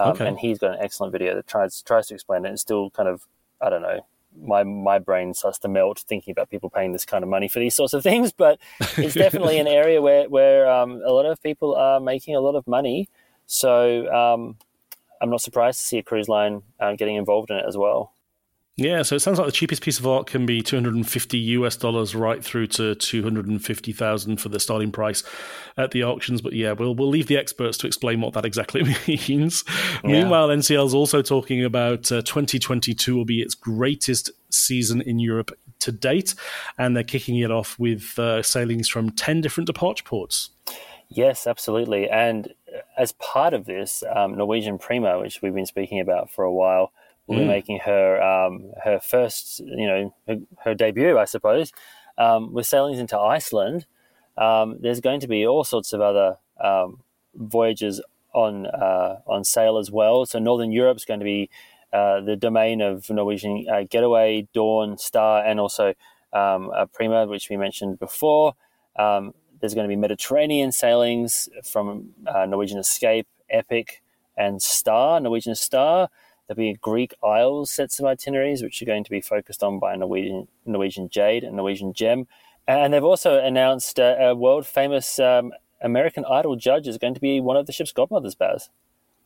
[0.00, 0.26] um, okay.
[0.26, 3.08] and he's got an excellent video that tries tries to explain it and still kind
[3.08, 3.26] of
[3.60, 4.04] I don't know.
[4.42, 7.60] My my brain starts to melt thinking about people paying this kind of money for
[7.60, 8.58] these sorts of things, but
[8.96, 12.56] it's definitely an area where where um, a lot of people are making a lot
[12.56, 13.08] of money.
[13.46, 14.56] So um,
[15.22, 18.12] I'm not surprised to see a cruise line uh, getting involved in it as well.
[18.76, 22.14] Yeah, so it sounds like the cheapest piece of art can be 250 US dollars
[22.14, 25.22] right through to 250,000 for the starting price
[25.76, 26.40] at the auctions.
[26.40, 29.64] But yeah, we'll we'll leave the experts to explain what that exactly means.
[30.02, 30.10] Yeah.
[30.10, 35.52] Meanwhile, NCL is also talking about uh, 2022 will be its greatest season in Europe
[35.80, 36.34] to date,
[36.78, 40.50] and they're kicking it off with uh, sailings from 10 different departure ports.
[41.14, 42.08] Yes, absolutely.
[42.08, 42.54] And
[42.96, 46.92] as part of this, um, Norwegian Prima, which we've been speaking about for a while,
[47.26, 47.40] will mm.
[47.40, 51.72] be making her um, her first, you know, her, her debut, I suppose,
[52.18, 53.86] um, with sailings into Iceland.
[54.36, 57.00] Um, there's going to be all sorts of other um,
[57.34, 58.00] voyages
[58.32, 60.26] on uh, on sale as well.
[60.26, 61.50] So Northern Europe's going to be
[61.92, 65.94] uh, the domain of Norwegian uh, Getaway, Dawn, Star, and also
[66.32, 68.54] um, Prima, which we mentioned before.
[68.98, 74.02] Um, there's going to be Mediterranean sailings from uh, Norwegian Escape, Epic,
[74.36, 76.08] and Star, Norwegian Star.
[76.46, 79.94] There'll be Greek Isles sets of itineraries, which are going to be focused on by
[79.94, 82.26] Norwegian, Norwegian Jade and Norwegian Gem.
[82.66, 87.20] And they've also announced uh, a world famous um, American Idol judge is going to
[87.20, 88.68] be one of the ship's godmothers, Baz.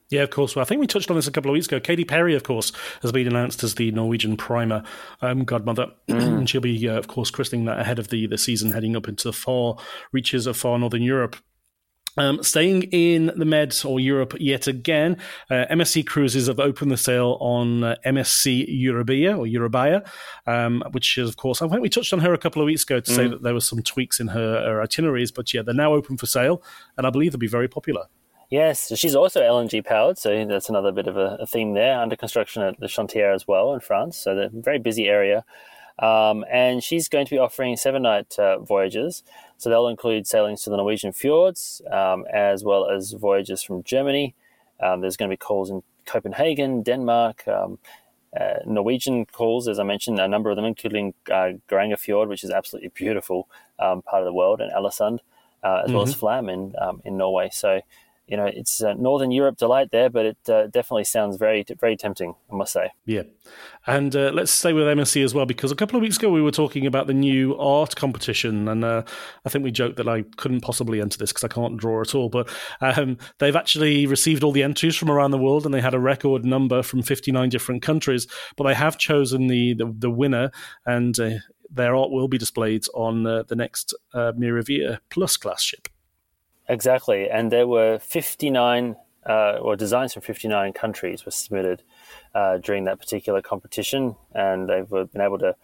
[0.08, 0.54] Yeah, of course.
[0.54, 1.80] Well, I think we touched on this a couple of weeks ago.
[1.80, 2.70] Katy Perry, of course,
[3.02, 4.84] has been announced as the Norwegian Prima
[5.20, 5.88] um, godmother.
[6.16, 6.38] Mm.
[6.38, 9.08] and she'll be, uh, of course, christening that ahead of the, the season heading up
[9.08, 9.76] into the far
[10.12, 11.36] reaches of far northern Europe.
[12.16, 15.18] Um, staying in the Med or Europe yet again,
[15.50, 20.06] uh, MSC Cruises have opened the sale on uh, MSC Euribia or Euribia,
[20.46, 22.84] um, which is, of course, I think we touched on her a couple of weeks
[22.84, 23.14] ago to mm.
[23.14, 26.16] say that there were some tweaks in her, her itineraries, but yeah, they're now open
[26.16, 26.62] for sale,
[26.96, 28.06] and I believe they'll be very popular.
[28.50, 31.98] Yes, she's also LNG powered, so that's another bit of a, a, theme there.
[31.98, 35.44] Under construction at the Chantier as well in France, so the very busy area.
[35.98, 39.24] Um, and she's going to be offering seven night uh, voyages,
[39.56, 44.35] so they'll include sailings to the Norwegian fjords um, as well as voyages from Germany.
[44.80, 47.78] Um, there's going to be calls in Copenhagen, Denmark, um,
[48.38, 52.44] uh, Norwegian calls, as I mentioned, a number of them, including uh, Geiranger Fjord, which
[52.44, 55.20] is absolutely beautiful um, part of the world, and Alesund,
[55.64, 55.94] uh, as mm-hmm.
[55.94, 56.20] well as mm-hmm.
[56.20, 57.48] Flam in um, in Norway.
[57.50, 57.80] So
[58.26, 61.96] you know, it's a Northern Europe delight there, but it uh, definitely sounds very, very
[61.96, 62.90] tempting, I must say.
[63.04, 63.22] Yeah.
[63.86, 66.42] And uh, let's stay with MSC as well, because a couple of weeks ago we
[66.42, 68.66] were talking about the new art competition.
[68.66, 69.04] And uh,
[69.44, 72.16] I think we joked that I couldn't possibly enter this because I can't draw at
[72.16, 72.28] all.
[72.28, 72.48] But
[72.80, 76.00] um, they've actually received all the entries from around the world and they had a
[76.00, 78.26] record number from 59 different countries.
[78.56, 80.50] But they have chosen the, the, the winner
[80.84, 81.30] and uh,
[81.70, 85.88] their art will be displayed on uh, the next uh, Meraviglia Plus class ship.
[86.68, 88.96] Exactly, and there were 59
[89.29, 91.83] uh, or designs from 59 countries were submitted
[92.35, 95.55] uh, during that particular competition, and they've been able to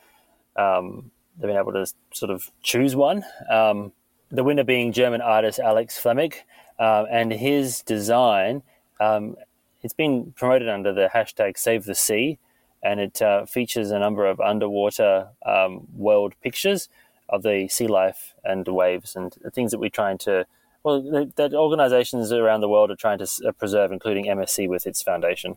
[0.57, 3.25] um, they've been able to sort of choose one.
[3.51, 3.93] Um,
[4.31, 6.35] the winner being German artist Alex Flemig,
[6.79, 8.63] uh, and his design.
[9.01, 9.37] Um,
[9.83, 12.39] it's been promoted under the hashtag Save the Sea,
[12.83, 16.89] and it uh, features a number of underwater um, world pictures
[17.29, 20.45] of the sea life and waves and the things that we're trying to
[20.85, 25.03] well, that organisations around the world are trying to uh, preserve, including MSC with its
[25.03, 25.57] foundation.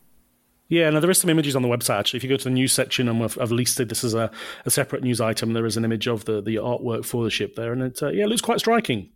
[0.68, 2.18] Yeah, now there is some images on the website actually.
[2.18, 4.32] If you go to the news section, and I've, I've listed this as a,
[4.66, 7.56] a, separate news item, there is an image of the, the artwork for the ship
[7.56, 9.10] there, and it uh, yeah it looks quite striking.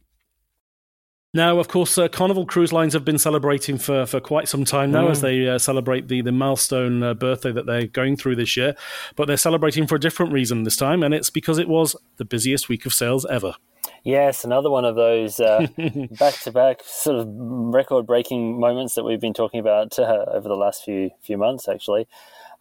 [1.32, 4.92] Now, of course, uh, Carnival Cruise Lines have been celebrating for, for quite some time
[4.92, 5.12] now mm.
[5.12, 8.76] as they uh, celebrate the, the milestone uh, birthday that they're going through this year.
[9.16, 12.26] But they're celebrating for a different reason this time, and it's because it was the
[12.26, 13.54] busiest week of sales ever.
[14.04, 19.20] Yes, another one of those back to back sort of record breaking moments that we've
[19.20, 22.08] been talking about uh, over the last few few months, actually.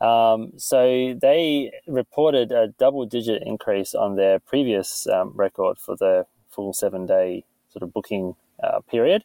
[0.01, 6.27] Um, so they reported a double digit increase on their previous um, record for the
[6.51, 9.25] full seven day sort of booking uh, period.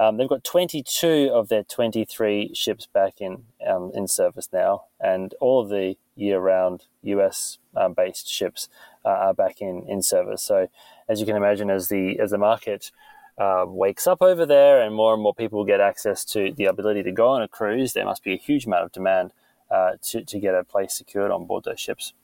[0.00, 5.34] Um, they've got 22 of their 23 ships back in um, in service now, and
[5.40, 8.70] all of the year-round US-based uh, ships
[9.04, 10.40] uh, are back in, in service.
[10.40, 10.68] So,
[11.06, 12.90] as you can imagine, as the as the market
[13.36, 17.02] uh, wakes up over there, and more and more people get access to the ability
[17.02, 19.32] to go on a cruise, there must be a huge amount of demand
[19.70, 22.14] uh, to to get a place secured on board those ships.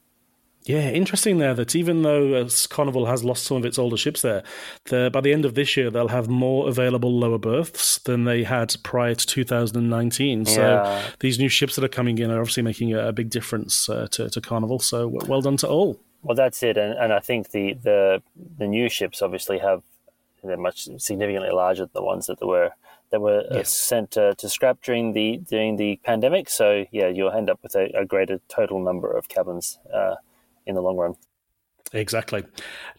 [0.67, 4.23] Yeah, interesting there that even though uh, Carnival has lost some of its older ships
[4.23, 4.43] there,
[4.87, 8.43] the, by the end of this year they'll have more available lower berths than they
[8.43, 10.41] had prior to 2019.
[10.41, 10.45] Yeah.
[10.45, 13.89] So these new ships that are coming in are obviously making a, a big difference
[13.89, 14.81] uh, to, to Carnival.
[14.81, 16.01] So well done to all.
[16.23, 18.23] Well, that's it, and, and I think the, the
[18.59, 19.83] the new ships obviously have
[20.43, 22.73] they're much significantly larger than the ones that were
[23.11, 23.73] that were uh, yes.
[23.73, 26.49] sent uh, to scrap during the during the pandemic.
[26.51, 30.17] So yeah, you'll end up with a, a greater total number of cabins uh,
[30.67, 31.15] in the long run.
[31.93, 32.45] Exactly.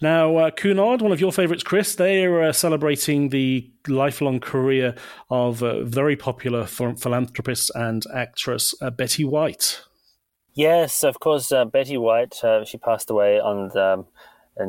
[0.02, 4.96] Now, uh, Cunard, one of your favourites, Chris, they are uh, celebrating the lifelong career
[5.30, 9.82] of uh, very popular philanthropist and actress uh, Betty White.
[10.54, 12.44] Yes, of course, uh, Betty White.
[12.44, 14.08] Uh, she passed away on the, um,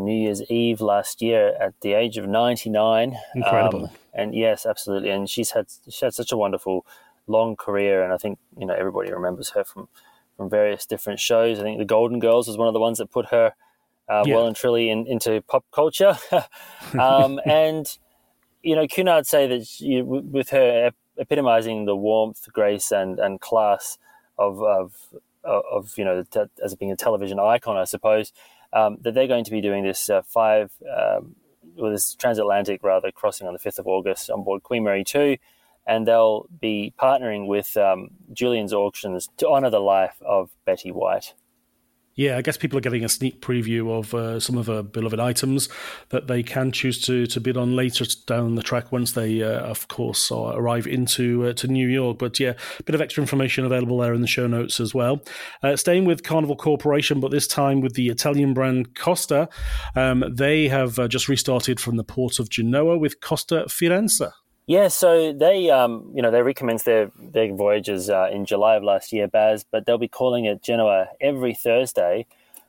[0.05, 3.17] New Year's Eve last year at the age of 99.
[3.35, 3.85] Incredible.
[3.85, 5.09] Um, and yes, absolutely.
[5.09, 6.85] And she's had, she had such a wonderful
[7.27, 8.05] long career.
[8.05, 9.89] And I think, you know, everybody remembers her from
[10.39, 11.59] from various different shows.
[11.59, 13.53] I think the Golden Girls was one of the ones that put her
[14.09, 14.37] uh, yeah.
[14.37, 16.17] well and truly in, into pop culture.
[16.99, 17.99] um, and
[18.63, 23.99] you know, Cunard say that she, with her epitomizing the warmth, grace, and and class
[24.39, 24.95] of of
[25.45, 26.25] of you know
[26.65, 28.33] as being a television icon, I suppose
[28.73, 30.71] um, that they're going to be doing this uh, five.
[30.83, 31.35] Um,
[31.77, 35.37] well, this transatlantic rather crossing on the 5th of August on board Queen Mary 2
[35.89, 41.35] and they'll be partnering with um, Julien's Auctions to honour the life of Betty White.
[42.15, 45.21] Yeah, I guess people are getting a sneak preview of uh, some of her beloved
[45.21, 45.69] items
[46.09, 49.61] that they can choose to, to bid on later down the track once they, uh,
[49.61, 52.19] of course, arrive into uh, to New York.
[52.19, 55.23] But yeah, a bit of extra information available there in the show notes as well.
[55.63, 59.49] Uh, staying with Carnival Corporation, but this time with the Italian brand Costa,
[59.95, 64.33] um, they have uh, just restarted from the port of Genoa with Costa Firenze.
[64.69, 68.85] Yeah, so they, um, you know, they recommenced their their voyages uh, in July of
[68.85, 72.27] last year, Baz, but they'll be calling at Genoa every Thursday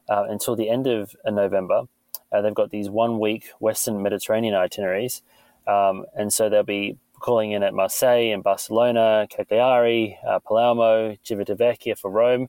[0.08, 1.90] uh, until the end of uh, November.
[2.32, 5.24] Uh, they've got these one week Western Mediterranean itineraries,
[5.68, 12.00] um, and so they'll be calling in at Marseille and Barcelona, Cagliari, uh, Palermo, Civitavecchia
[12.00, 12.48] for Rome,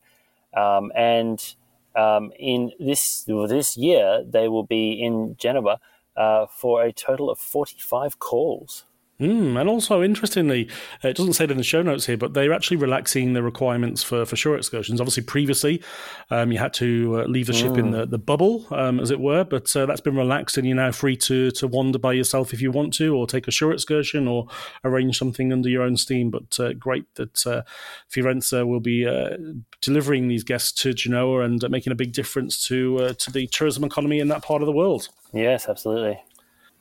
[0.56, 1.56] um, and
[1.96, 5.80] um, in this this year they will be in Genoa
[6.16, 8.84] uh, for a total of forty five calls.
[9.20, 10.68] Mm, and also, interestingly,
[11.02, 14.02] it doesn't say it in the show notes here, but they're actually relaxing the requirements
[14.02, 15.00] for, for shore excursions.
[15.00, 15.82] Obviously, previously,
[16.30, 17.78] um, you had to uh, leave the ship mm.
[17.78, 20.76] in the, the bubble, um, as it were, but uh, that's been relaxed, and you're
[20.76, 23.72] now free to, to wander by yourself if you want to, or take a shore
[23.72, 24.46] excursion, or
[24.84, 26.30] arrange something under your own steam.
[26.30, 27.62] But uh, great that uh,
[28.10, 29.36] Firenze will be uh,
[29.82, 33.84] delivering these guests to Genoa and making a big difference to uh, to the tourism
[33.84, 35.08] economy in that part of the world.
[35.32, 36.20] Yes, absolutely.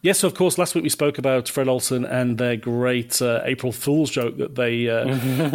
[0.01, 0.57] Yes, of course.
[0.57, 4.55] Last week we spoke about Fred Olsen and their great uh, April Fool's joke that
[4.55, 5.03] they uh,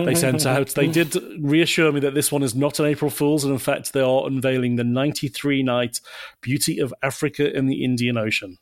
[0.05, 0.69] they sent out.
[0.69, 3.95] They did reassure me that this one is not an April Fool's, and in fact,
[3.95, 6.01] they are unveiling the 93 night
[6.43, 8.59] Beauty of Africa in the Indian Ocean.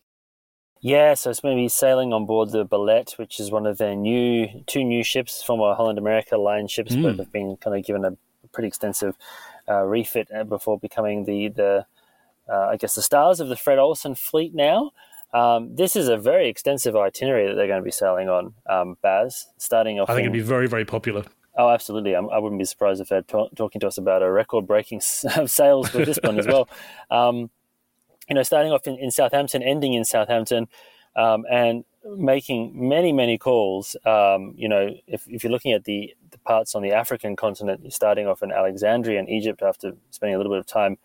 [0.81, 3.79] Yeah, so it's going to be sailing on board the Bolette, which is one of
[3.79, 7.03] their new two new ships, former Holland America line ships, mm.
[7.03, 8.17] but have been kind of given a
[8.53, 9.17] pretty extensive
[9.69, 11.87] uh, refit uh, before becoming the the
[12.49, 14.93] uh, I guess the stars of the Fred Olsen fleet now.
[15.33, 18.97] Um, this is a very extensive itinerary that they're going to be sailing on, um,
[19.03, 20.11] Baz, starting off.
[20.11, 21.25] I think in, it'd be very, very popular.
[21.57, 22.15] Oh, absolutely.
[22.15, 24.67] I'm, I would not be surprised if they're t- talking to us about a record
[24.67, 25.01] breaking
[25.47, 26.69] sales for this one as well.
[27.11, 27.51] Um,
[28.29, 30.69] you know, starting off in, in, Southampton, ending in Southampton,
[31.17, 31.85] um, and
[32.17, 33.97] making many, many calls.
[34.07, 37.81] Um, you know, if, if, you're looking at the, the, parts on the African continent,
[37.83, 40.97] you're starting off in Alexandria in Egypt after spending a little bit of time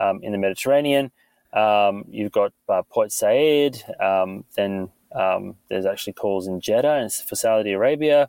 [0.00, 1.12] um, in the Mediterranean.
[1.52, 3.82] Um, you've got uh, Port Said.
[4.00, 8.28] Um, then um, there's actually calls in Jeddah and for Saudi Arabia.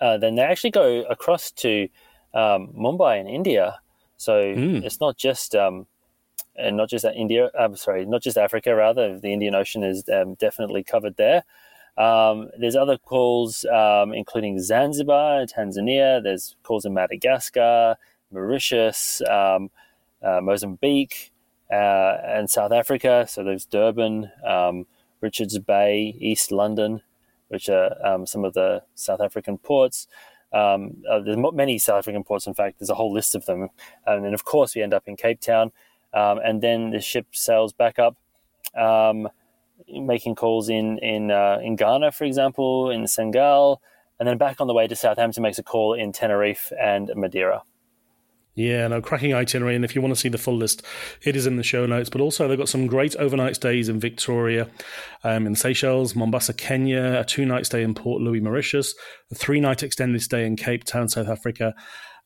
[0.00, 1.88] Uh, then they actually go across to
[2.34, 3.78] um, Mumbai in India.
[4.16, 4.84] So mm.
[4.84, 5.86] it's not just um,
[6.56, 7.50] and not just India.
[7.58, 8.74] I'm sorry, not just Africa.
[8.74, 11.44] Rather, the Indian Ocean is um, definitely covered there.
[11.96, 13.64] there's other calls,
[14.12, 16.22] including Zanzibar, Tanzania.
[16.22, 17.96] There's calls in Madagascar,
[18.30, 19.60] Mauritius, uh,
[20.22, 21.31] Mozambique
[21.72, 23.26] uh, and South Africa.
[23.28, 24.86] So there's Durban, um,
[25.20, 27.00] Richards Bay, East London,
[27.48, 30.06] which are um, some of the South African ports.
[30.52, 32.46] Um, uh, there's many South African ports.
[32.46, 33.70] In fact, there's a whole list of them.
[34.06, 35.72] And then, of course, we end up in Cape Town,
[36.12, 38.16] um, and then the ship sails back up
[38.76, 39.28] um,
[39.88, 43.80] making calls in in uh, in Ghana, for example, in Senegal,
[44.18, 47.62] and then back on the way to Southampton makes a call in Tenerife and Madeira.
[48.54, 49.74] Yeah, no, cracking itinerary.
[49.74, 50.82] And if you want to see the full list,
[51.22, 52.10] it is in the show notes.
[52.10, 54.68] But also, they've got some great overnight stays in Victoria,
[55.24, 58.94] um, in Seychelles, Mombasa, Kenya, a two night stay in Port Louis, Mauritius,
[59.30, 61.74] a three night extended stay in Cape Town, South Africa,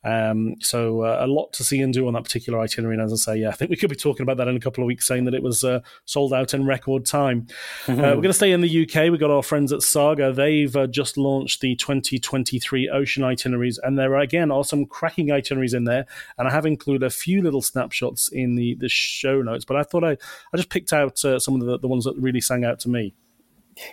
[0.03, 2.95] um, so uh, a lot to see and do on that particular itinerary.
[2.95, 4.59] And as I say, yeah, I think we could be talking about that in a
[4.59, 7.47] couple of weeks, saying that it was uh, sold out in record time.
[7.85, 7.97] Mm-hmm.
[8.07, 9.09] Uh, we're going to stay in the UK.
[9.09, 10.31] We've got our friends at Saga.
[10.31, 15.31] They've uh, just launched the 2023 ocean itineraries, and there are, again are some cracking
[15.31, 16.05] itineraries in there.
[16.37, 19.83] And I have included a few little snapshots in the, the show notes, but I
[19.83, 22.63] thought I, I just picked out uh, some of the, the ones that really sang
[22.63, 23.13] out to me.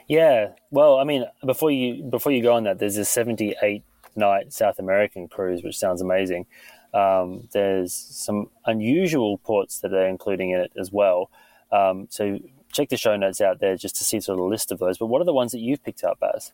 [0.06, 3.82] Yeah, well, I mean, before you before you go on that, there's a 78
[4.16, 6.46] night South American cruise, which sounds amazing.
[6.92, 11.30] Um, there's some unusual ports that they're including in it as well.
[11.72, 12.38] Um, so
[12.72, 14.98] check the show notes out there just to see sort of a list of those.
[14.98, 16.52] But what are the ones that you've picked up, Baz?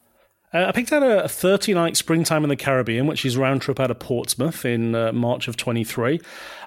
[0.52, 3.78] Uh, I picked out a 30 night springtime in the Caribbean, which is round trip
[3.78, 6.20] out of Portsmouth in uh, March of 23.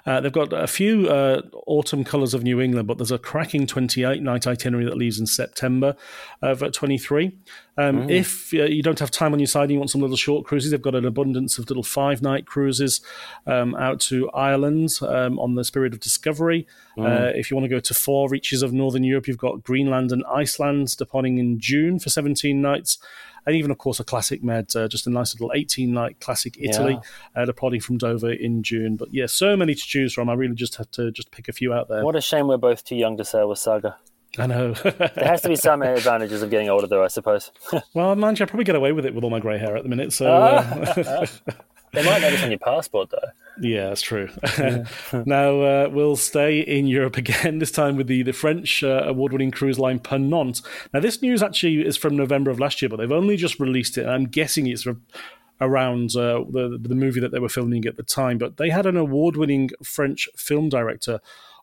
[0.06, 3.66] Uh, they've got a few uh, autumn colours of New England, but there's a cracking
[3.66, 5.96] 28 night itinerary that leaves in September
[6.40, 7.36] of 23.
[7.76, 8.10] Um, mm.
[8.10, 10.46] If uh, you don't have time on your side and you want some little short
[10.46, 13.02] cruises, they've got an abundance of little five night cruises
[13.46, 16.66] um, out to Ireland um, on the Spirit of Discovery.
[16.96, 17.36] Mm.
[17.36, 20.24] if you want to go to four reaches of Northern Europe, you've got Greenland and
[20.32, 22.98] Iceland departing in June for 17 nights
[23.46, 26.56] and even of course a classic med, uh, just a nice little 18 night classic
[26.58, 26.98] Italy,
[27.34, 27.42] yeah.
[27.42, 28.96] uh, departing from Dover in June.
[28.96, 30.28] But yeah, so many to choose from.
[30.28, 32.04] I really just had to just pick a few out there.
[32.04, 33.96] What a shame we're both too young to sail with Saga.
[34.38, 34.72] I know.
[34.82, 37.52] there has to be some advantages of getting older, though, I suppose.
[37.94, 39.82] well, mind you, I probably get away with it with all my grey hair at
[39.82, 40.12] the minute.
[40.12, 41.26] So uh...
[41.94, 43.30] They might notice on your passport, though.
[43.60, 44.28] Yeah, that's true.
[44.58, 44.84] Yeah.
[45.26, 47.58] now uh, we'll stay in Europe again.
[47.58, 50.62] This time with the the French uh, award-winning cruise line Ponant.
[50.92, 53.96] Now, this news actually is from November of last year, but they've only just released
[53.96, 54.06] it.
[54.06, 54.86] I'm guessing it's
[55.60, 58.38] around uh, the the movie that they were filming at the time.
[58.38, 61.20] But they had an award-winning French film director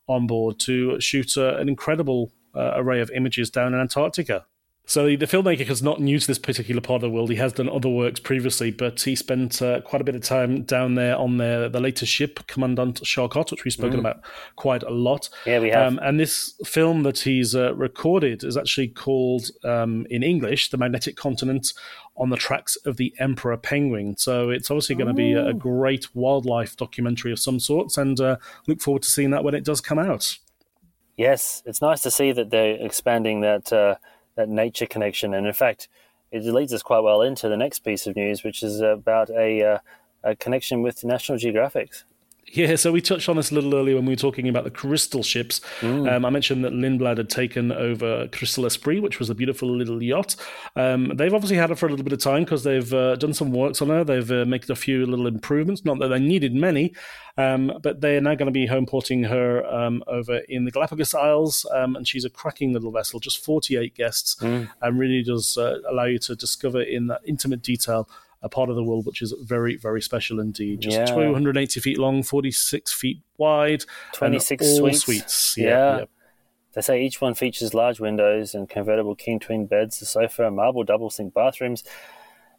[0.08, 4.46] on board to shoot uh, an incredible uh, array of images down in Antarctica.
[4.86, 7.30] So the, the filmmaker is not new to this particular part of the world.
[7.30, 10.64] He has done other works previously, but he spent uh, quite a bit of time
[10.64, 14.02] down there on their the latest ship, Commandant Charcot, which we've spoken mm.
[14.02, 14.22] about
[14.56, 15.30] quite a lot.
[15.46, 15.94] Yeah, we have.
[15.94, 20.78] Um, and this film that he's uh, recorded is actually called, um, in English, "The
[20.78, 21.74] Magnetic Continent
[22.18, 25.54] on the Tracks of the Emperor Penguin." So it's obviously going to be a, a,
[25.54, 29.64] great wildlife documentary of some sorts, and uh, look forward to seeing that when it
[29.64, 30.38] does come out.
[31.18, 33.96] Yes, it's nice to see that they're expanding that uh,
[34.36, 35.34] that nature connection.
[35.34, 35.88] And in fact,
[36.32, 39.64] it leads us quite well into the next piece of news, which is about a,
[39.64, 39.78] uh,
[40.24, 41.94] a connection with National Geographic.
[42.54, 44.72] Yeah, so we touched on this a little earlier when we were talking about the
[44.72, 45.62] crystal ships.
[45.80, 46.12] Mm.
[46.12, 50.04] Um, I mentioned that Lindblad had taken over Crystal Esprit, which was a beautiful little
[50.04, 50.36] yacht.
[50.76, 53.34] Um, they've obviously had it for a little bit of time because they've uh, done
[53.34, 54.04] some works on her.
[54.04, 55.86] They've uh, made a few little improvements.
[55.86, 56.94] Not that they needed many,
[57.38, 60.72] um, but they are now going to be home porting her um, over in the
[60.72, 64.70] Galapagos Isles, um, and she's a cracking little vessel, just 48 guests, mm.
[64.82, 68.10] and really does uh, allow you to discover in that intimate detail
[68.42, 70.82] a part of the world which is very, very special indeed.
[70.82, 71.06] Just yeah.
[71.06, 73.84] 280 feet long, 46 feet wide,
[74.14, 75.02] 26 all suites.
[75.02, 75.58] suites.
[75.58, 75.68] Yeah.
[75.68, 75.98] yeah.
[76.00, 76.06] yeah.
[76.74, 80.84] They say each one features large windows and convertible king twin beds, a sofa, marble
[80.84, 81.84] double sink bathrooms,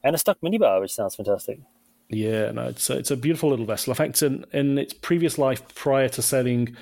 [0.04, 1.60] and a stock minibar, which sounds fantastic.
[2.10, 3.92] Yeah, no, it's a, it's a beautiful little vessel.
[3.92, 6.76] In fact, in, in its previous life, prior to sailing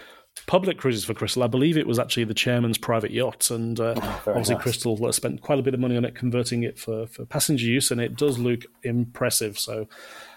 [0.46, 1.42] public cruises for Crystal.
[1.42, 4.62] I believe it was actually the chairman's private yacht, and uh, oh, obviously nice.
[4.62, 7.66] Crystal uh, spent quite a bit of money on it, converting it for, for passenger
[7.66, 9.58] use, and it does look impressive.
[9.58, 9.88] So,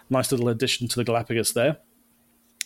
[0.09, 1.77] nice little addition to the Galapagos there.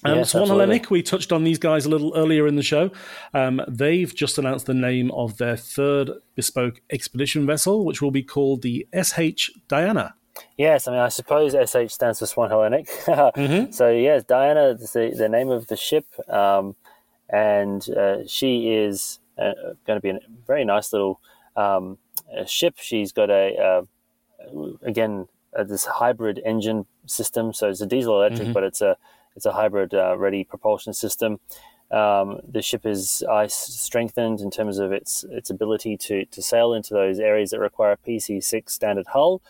[0.03, 2.91] Um, yes, Swan Hellenic, we touched on these guys a little earlier in the show.
[3.34, 8.23] Um, they've just announced the name of their third bespoke expedition vessel, which will be
[8.23, 10.13] called the SH Diana.
[10.55, 12.88] Yes, I mean, I suppose SH stands for Swan Hellenic.
[13.05, 13.71] mm-hmm.
[13.71, 16.05] So, yes, Diana is the, the name of the ship.
[16.30, 16.75] Um,
[17.30, 19.53] and uh, she is uh,
[19.86, 21.19] going to be a very nice little
[21.55, 21.97] um,
[22.45, 22.75] ship.
[22.78, 23.82] She's got a uh,
[24.84, 28.53] again uh, this hybrid engine system, so it's a diesel electric, mm-hmm.
[28.53, 28.97] but it's a
[29.36, 31.39] it's a hybrid uh, ready propulsion system.
[31.89, 36.73] Um, the ship is ice strengthened in terms of its its ability to to sail
[36.73, 39.41] into those areas that require a PC6 standard hull.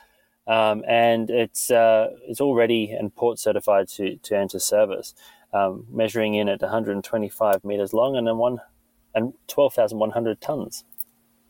[0.45, 5.13] Um, and it's uh, it's all ready and port certified to to enter service
[5.53, 8.59] um, measuring in at 125 meters long and then one
[9.15, 10.83] and 12,100 tons.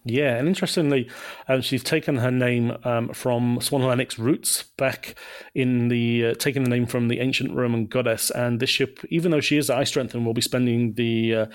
[0.10, 1.10] Yeah, and interestingly,
[1.50, 5.16] um, she's taken her name um, from Swan Hellenic's roots back
[5.54, 8.30] in the uh, taking the name from the ancient Roman goddess.
[8.30, 11.46] And this ship, even though she is Ice Strength, and will be spending the uh,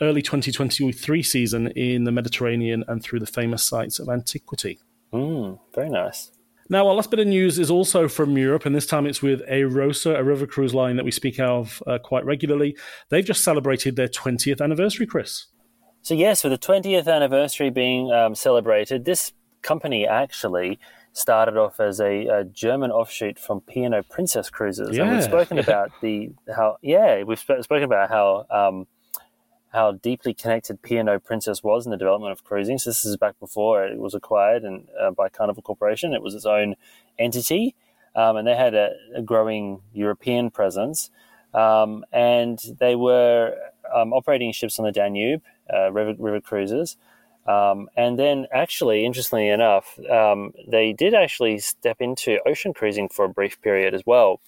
[0.00, 4.80] early 2023 season in the Mediterranean and through the famous sites of antiquity.
[5.12, 6.32] Mm, very nice.
[6.72, 9.42] Now, our last bit of news is also from Europe, and this time it's with
[9.48, 12.76] Arosa, a river cruise line that we speak of uh, quite regularly.
[13.08, 15.46] They've just celebrated their 20th anniversary, Chris.
[16.02, 20.78] So, yes, with the 20th anniversary being um, celebrated, this company actually
[21.12, 24.96] started off as a, a German offshoot from P&O Princess Cruises.
[24.96, 25.02] Yeah.
[25.02, 28.46] And we've spoken about the how, yeah, we've sp- spoken about how.
[28.48, 28.86] Um,
[29.70, 32.78] how deeply connected P&O Princess was in the development of cruising.
[32.78, 36.12] So this is back before it was acquired and uh, by Carnival Corporation.
[36.12, 36.74] It was its own
[37.18, 37.76] entity,
[38.16, 41.10] um, and they had a, a, growing European presence.
[41.54, 43.56] Um, and they were
[43.94, 45.42] um, operating ships on the Danube,
[45.72, 46.96] uh, river, river cruises.
[47.46, 53.24] Um, and then, actually, interestingly enough, um, they did actually step into ocean cruising for
[53.24, 54.40] a brief period as well.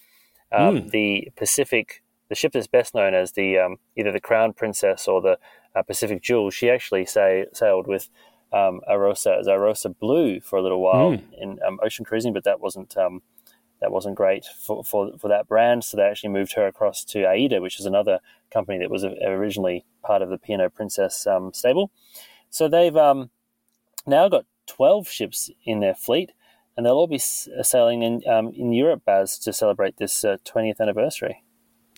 [0.53, 0.91] Mm.
[0.91, 5.21] The Pacific, the ship is best known as the um, either the Crown Princess or
[5.21, 5.37] the
[5.75, 8.09] uh, Pacific Jewel, she actually say, sailed with
[8.51, 11.23] um, Arosa as Arosa Blue for a little while mm.
[11.37, 12.95] in um, ocean cruising, but that wasn't
[13.83, 15.83] that wasn't great for, for, for that brand.
[15.83, 18.19] So they actually moved her across to AIDA, which is another
[18.49, 21.91] company that was originally part of the P&O Princess um, stable.
[22.49, 23.29] So they've um,
[24.07, 26.31] now got 12 ships in their fleet,
[26.77, 30.79] and they'll all be sailing in, um, in Europe, Baz, to celebrate this uh, 20th
[30.79, 31.43] anniversary.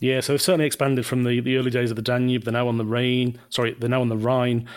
[0.02, 2.44] Yeah, so they've certainly expanded from the, the early days of the Danube.
[2.44, 3.40] They're now on the Rhine.
[3.50, 4.68] Sorry, they're now on the Rhine.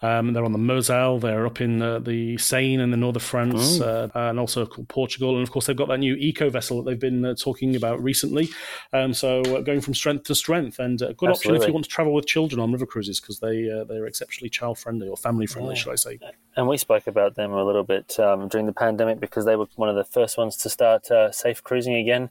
[0.00, 1.18] Um, they're on the Moselle.
[1.18, 5.34] They're up in uh, the Seine in the north of France, uh, and also Portugal.
[5.34, 8.00] And of course, they've got that new eco vessel that they've been uh, talking about
[8.00, 8.48] recently.
[8.92, 11.34] Um, so uh, going from strength to strength, and a good Absolutely.
[11.34, 14.06] option if you want to travel with children on river cruises because they uh, they're
[14.06, 15.80] exceptionally child friendly or family friendly, yeah.
[15.80, 16.20] should I say?
[16.56, 19.66] And we spoke about them a little bit um, during the pandemic because they were
[19.74, 22.30] one of the first ones to start uh, safe cruising again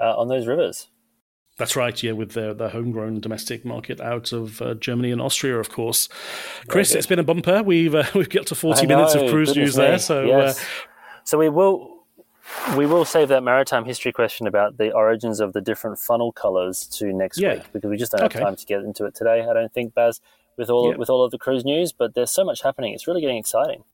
[0.00, 0.88] on those rivers.
[1.56, 5.58] That's right, yeah, with the, the homegrown domestic market out of uh, Germany and Austria,
[5.58, 6.08] of course.
[6.66, 7.62] Chris, it's been a bumper.
[7.62, 9.84] We've uh, we've got to forty know, minutes of cruise news me.
[9.84, 10.58] there, so uh, yes.
[10.58, 10.64] uh,
[11.22, 11.94] so we will
[12.76, 16.86] we will save that maritime history question about the origins of the different funnel colours
[16.88, 17.54] to next yeah.
[17.54, 18.40] week because we just don't have okay.
[18.40, 19.46] time to get into it today.
[19.48, 20.20] I don't think, Baz,
[20.56, 20.96] with all yeah.
[20.96, 22.94] with all of the cruise news, but there's so much happening.
[22.94, 23.84] It's really getting exciting.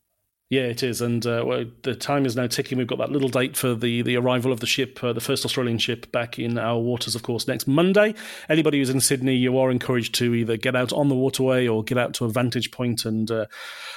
[0.51, 2.77] Yeah, it is, and uh, well, the time is now ticking.
[2.77, 5.45] We've got that little date for the, the arrival of the ship, uh, the first
[5.45, 8.17] Australian ship, back in our waters, of course, next Monday.
[8.49, 11.85] Anybody who's in Sydney, you are encouraged to either get out on the waterway or
[11.85, 13.47] get out to a vantage point and uh,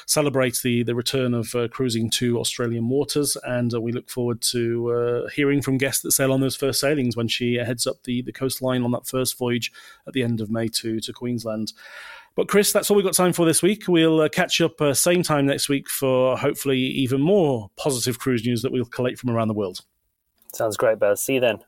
[0.05, 3.35] celebrate the the return of uh, cruising to Australian waters.
[3.41, 6.79] And uh, we look forward to uh, hearing from guests that sail on those first
[6.79, 9.71] sailings when she heads up the, the coastline on that first voyage
[10.05, 11.73] at the end of May to to Queensland.
[12.35, 13.87] But Chris, that's all we've got time for this week.
[13.87, 18.43] We'll uh, catch up uh, same time next week for hopefully even more positive cruise
[18.43, 19.81] news that we'll collate from around the world.
[20.51, 21.21] Sounds great, Baz.
[21.21, 21.59] See you then.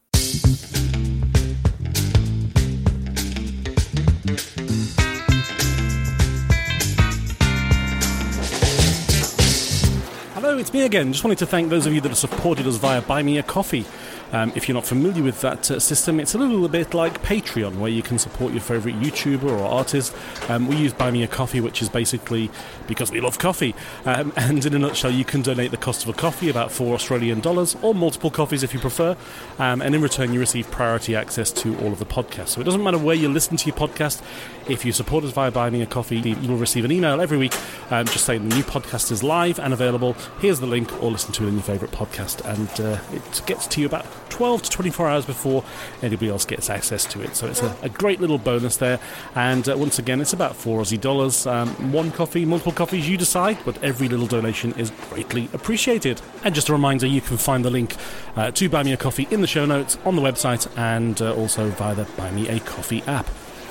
[10.33, 11.13] Hello, it's me again.
[11.13, 13.43] Just wanted to thank those of you that have supported us via Buy Me a
[13.43, 13.85] Coffee.
[14.31, 17.77] Um, if you're not familiar with that uh, system, it's a little bit like Patreon,
[17.77, 20.15] where you can support your favourite YouTuber or artist.
[20.49, 22.49] Um, we use Buy Me a Coffee, which is basically
[22.87, 23.75] because we love coffee.
[24.05, 26.93] Um, and in a nutshell, you can donate the cost of a coffee, about four
[26.93, 29.15] Australian dollars, or multiple coffees if you prefer.
[29.59, 32.49] Um, and in return, you receive priority access to all of the podcasts.
[32.49, 34.21] So it doesn't matter where you listen to your podcast.
[34.67, 37.37] If you support us via Buy Me a Coffee, you will receive an email every
[37.37, 37.53] week
[37.91, 40.13] um, just saying the new podcast is live and available.
[40.39, 42.43] Here's the link, or listen to it in your favourite podcast.
[42.45, 44.05] And uh, it gets to you about
[44.35, 45.63] 12 to 24 hours before
[46.01, 47.37] anybody else gets access to it.
[47.37, 48.99] So it's a, a great little bonus there.
[49.33, 51.47] And uh, once again, it's about four Aussie dollars.
[51.47, 56.21] Um, one coffee, multiple coffees, you decide, but every little donation is greatly appreciated.
[56.43, 57.95] And just a reminder, you can find the link
[58.35, 61.33] uh, to Buy Me a Coffee in the show notes on the website and uh,
[61.33, 63.25] also via the Buy Me a Coffee app.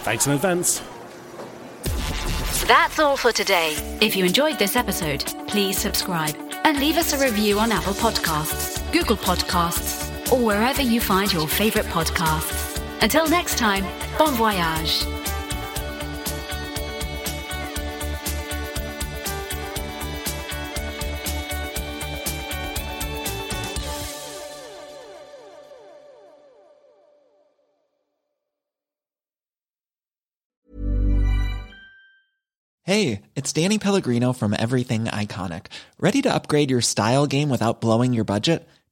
[0.04, 0.80] Thanks in advance.
[2.66, 3.74] That's all for today.
[4.00, 6.34] If you enjoyed this episode, please subscribe
[6.64, 11.48] and leave us a review on Apple Podcasts, Google Podcasts, or wherever you find your
[11.48, 12.80] favorite podcasts.
[13.00, 13.84] Until next time,
[14.18, 15.04] bon voyage.
[32.86, 35.66] Hey, it's Danny Pellegrino from Everything Iconic.
[35.98, 38.68] Ready to upgrade your style game without blowing your budget?